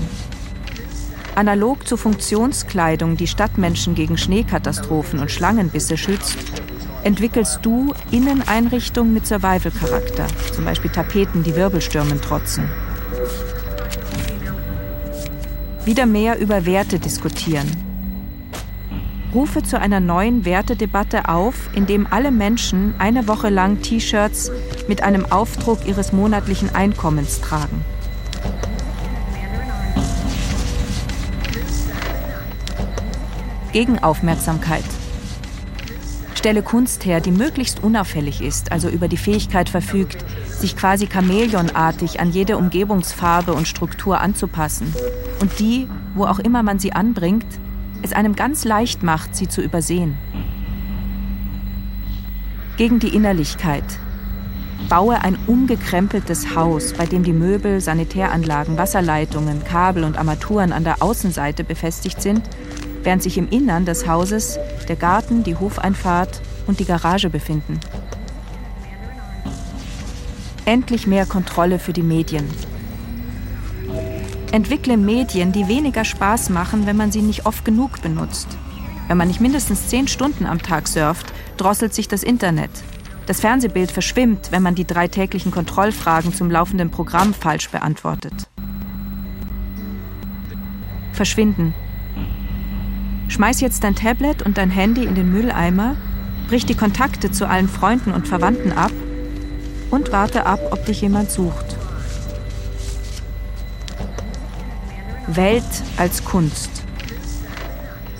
[1.37, 6.35] Analog zur Funktionskleidung, die Stadtmenschen gegen Schneekatastrophen und Schlangenbisse schützt,
[7.03, 10.25] entwickelst du Inneneinrichtungen mit Survival-Charakter,
[10.55, 12.67] zum Beispiel Tapeten, die Wirbelstürmen trotzen.
[15.85, 17.67] Wieder mehr über Werte diskutieren.
[19.31, 24.51] Rufe zu einer neuen Wertedebatte auf, indem alle Menschen eine Woche lang T-Shirts
[24.87, 27.85] mit einem Aufdruck ihres monatlichen Einkommens tragen.
[33.77, 34.83] Gegenaufmerksamkeit.
[36.33, 42.19] Stelle Kunst her, die möglichst unauffällig ist, also über die Fähigkeit verfügt, sich quasi chamäleonartig
[42.19, 44.91] an jede Umgebungsfarbe und Struktur anzupassen
[45.41, 47.45] und die, wo auch immer man sie anbringt,
[48.01, 50.17] es einem ganz leicht macht, sie zu übersehen.
[52.77, 53.85] Gegen die Innerlichkeit.
[54.89, 61.03] Baue ein umgekrempeltes Haus, bei dem die Möbel, Sanitäranlagen, Wasserleitungen, Kabel und Armaturen an der
[61.03, 62.41] Außenseite befestigt sind,
[63.07, 67.79] während sich im Innern des Hauses der Garten, die Hofeinfahrt und die Garage befinden.
[70.65, 72.43] Endlich mehr Kontrolle für die Medien.
[74.51, 78.49] Entwickle Medien, die weniger Spaß machen, wenn man sie nicht oft genug benutzt.
[79.07, 82.71] Wenn man nicht mindestens zehn Stunden am Tag surft, drosselt sich das Internet.
[83.25, 88.49] Das Fernsehbild verschwimmt, wenn man die drei täglichen Kontrollfragen zum laufenden Programm falsch beantwortet.
[91.13, 91.73] Verschwinden.
[93.27, 95.95] Schmeiß jetzt dein Tablet und dein Handy in den Mülleimer,
[96.47, 98.91] brich die Kontakte zu allen Freunden und Verwandten ab
[99.91, 101.75] und warte ab, ob dich jemand sucht.
[105.27, 105.63] Welt
[105.97, 106.69] als Kunst.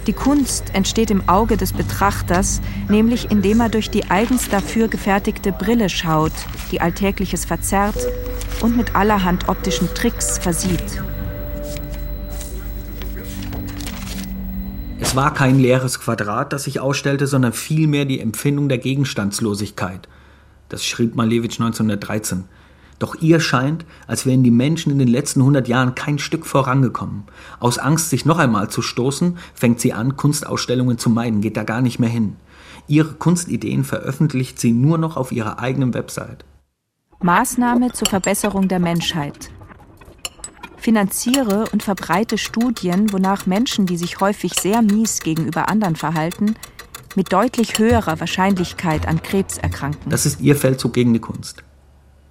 [0.08, 5.52] Die Kunst entsteht im Auge des Betrachters, nämlich indem er durch die eigens dafür gefertigte
[5.52, 6.32] Brille schaut,
[6.72, 7.98] die Alltägliches verzerrt
[8.62, 11.02] und mit allerhand optischen Tricks versieht.
[15.18, 20.08] War kein leeres Quadrat, das sich ausstellte, sondern vielmehr die Empfindung der Gegenstandslosigkeit.
[20.70, 22.44] Das schrieb Malevich 1913.
[23.00, 27.24] Doch ihr scheint, als wären die Menschen in den letzten 100 Jahren kein Stück vorangekommen.
[27.60, 31.64] Aus Angst, sich noch einmal zu stoßen, fängt sie an, Kunstausstellungen zu meiden, geht da
[31.64, 32.36] gar nicht mehr hin.
[32.88, 36.46] Ihre Kunstideen veröffentlicht sie nur noch auf ihrer eigenen Website.
[37.22, 39.50] Maßnahme zur Verbesserung der Menschheit.
[40.88, 46.56] Finanziere und verbreite Studien, wonach Menschen, die sich häufig sehr mies gegenüber anderen verhalten,
[47.14, 50.10] mit deutlich höherer Wahrscheinlichkeit an Krebs erkranken.
[50.10, 51.66] Das ist ihr Feldzug gegen die Kunst.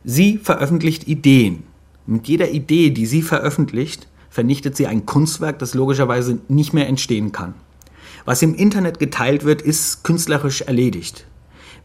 [0.04, 1.64] Sie veröffentlicht Ideen.
[2.06, 7.32] Mit jeder Idee, die sie veröffentlicht, vernichtet sie ein Kunstwerk, das logischerweise nicht mehr entstehen
[7.32, 7.52] kann.
[8.24, 11.26] Was im Internet geteilt wird, ist künstlerisch erledigt.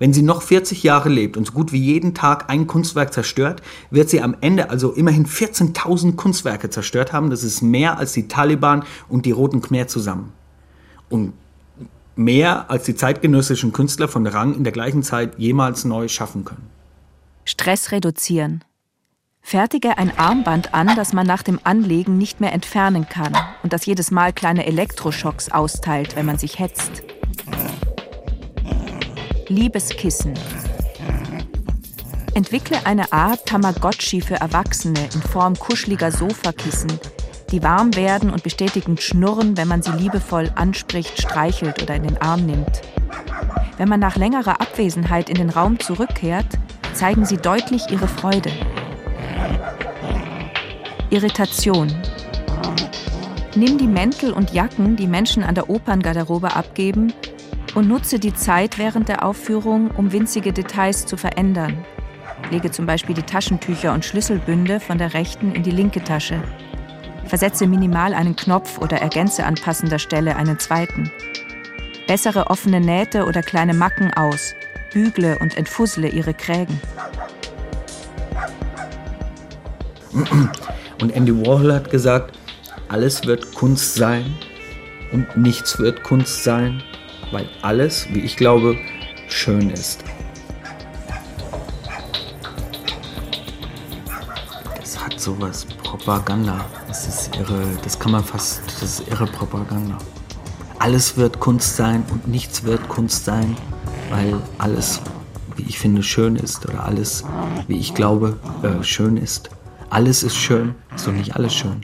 [0.02, 3.62] Wenn sie noch 40 Jahre lebt und so gut wie jeden Tag ein Kunstwerk zerstört,
[3.92, 7.30] wird sie am Ende also immerhin 14.000 Kunstwerke zerstört haben.
[7.30, 10.34] Das ist mehr als die Taliban und die Roten Khmer zusammen.
[11.08, 11.34] Und
[12.16, 16.68] mehr als die zeitgenössischen Künstler von Rang in der gleichen Zeit jemals neu schaffen können.
[17.46, 18.64] Stress reduzieren.
[19.40, 23.86] Fertige ein Armband an, das man nach dem Anlegen nicht mehr entfernen kann und das
[23.86, 27.04] jedes Mal kleine Elektroschocks austeilt, wenn man sich hetzt.
[29.52, 30.34] Liebeskissen.
[32.34, 36.92] Entwickle eine Art Tamagotchi für Erwachsene in Form kuscheliger Sofakissen,
[37.52, 42.18] die warm werden und bestätigend schnurren, wenn man sie liebevoll anspricht, streichelt oder in den
[42.22, 42.82] Arm nimmt.
[43.78, 46.48] Wenn man nach längerer Abwesenheit in den Raum zurückkehrt,
[46.94, 48.52] zeigen sie deutlich ihre Freude.
[51.10, 51.94] Irritation.
[53.58, 57.12] Nimm die Mäntel und Jacken, die Menschen an der Operngarderobe abgeben,
[57.76, 61.86] und nutze die Zeit während der Aufführung, um winzige Details zu verändern.
[62.50, 66.42] Lege zum Beispiel die Taschentücher und Schlüsselbünde von der rechten in die linke Tasche.
[67.26, 71.12] Versetze minimal einen Knopf oder ergänze an passender Stelle einen zweiten.
[72.08, 74.54] Bessere offene Nähte oder kleine Macken aus
[74.92, 76.80] bügle und entfussle ihre Krägen.
[81.02, 82.38] Und Andy Warhol hat gesagt,
[82.90, 84.36] alles wird Kunst sein
[85.12, 86.84] und nichts wird Kunst sein,
[87.32, 88.78] weil alles, wie ich glaube,
[89.28, 90.04] schön ist.
[94.80, 96.66] Das hat sowas Propaganda.
[96.88, 99.98] Das ist irre, das kann man fast, das ist irre Propaganda.
[100.80, 103.56] Alles wird Kunst sein und nichts wird Kunst sein,
[104.10, 105.00] weil alles,
[105.56, 107.24] wie ich finde, schön ist oder alles,
[107.68, 109.52] wie ich glaube, äh, schön ist.
[109.90, 110.76] Alles ist schön,
[111.06, 111.82] doch nicht alles schön.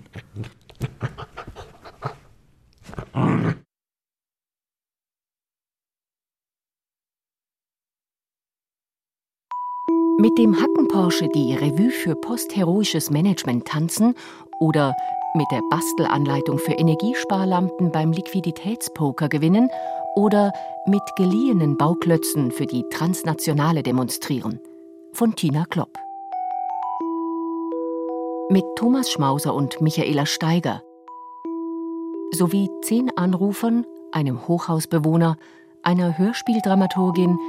[10.38, 14.14] Mit dem Hacken-Porsche die Revue für postheroisches Management tanzen
[14.60, 14.96] oder
[15.34, 19.68] mit der Bastelanleitung für Energiesparlampen beim Liquiditätspoker gewinnen
[20.16, 20.54] oder
[20.86, 24.60] mit geliehenen Bauklötzen für die Transnationale demonstrieren.
[25.12, 25.98] Von Tina Klopp.
[28.52, 30.84] Mit Thomas Schmauser und Michaela Steiger.
[32.30, 35.36] Sowie zehn Anrufern, einem Hochhausbewohner,
[35.82, 37.40] einer Hörspieldramaturgin,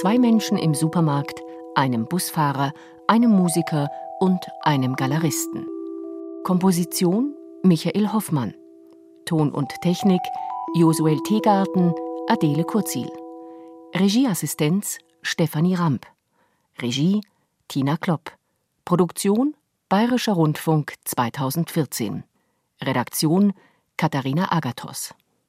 [0.00, 1.42] zwei Menschen im Supermarkt,
[1.78, 2.72] einem Busfahrer,
[3.06, 5.64] einem Musiker und einem Galeristen.
[6.42, 8.52] Komposition Michael Hoffmann.
[9.26, 10.20] Ton und Technik
[10.74, 11.94] Josuel Tegarten,
[12.26, 13.08] Adele Kurzil.
[13.94, 16.04] Regieassistenz Stefanie Ramp.
[16.82, 17.20] Regie
[17.68, 18.32] Tina Klopp.
[18.84, 19.54] Produktion
[19.88, 22.24] Bayerischer Rundfunk 2014.
[22.82, 23.52] Redaktion
[23.96, 25.14] Katharina Agathos.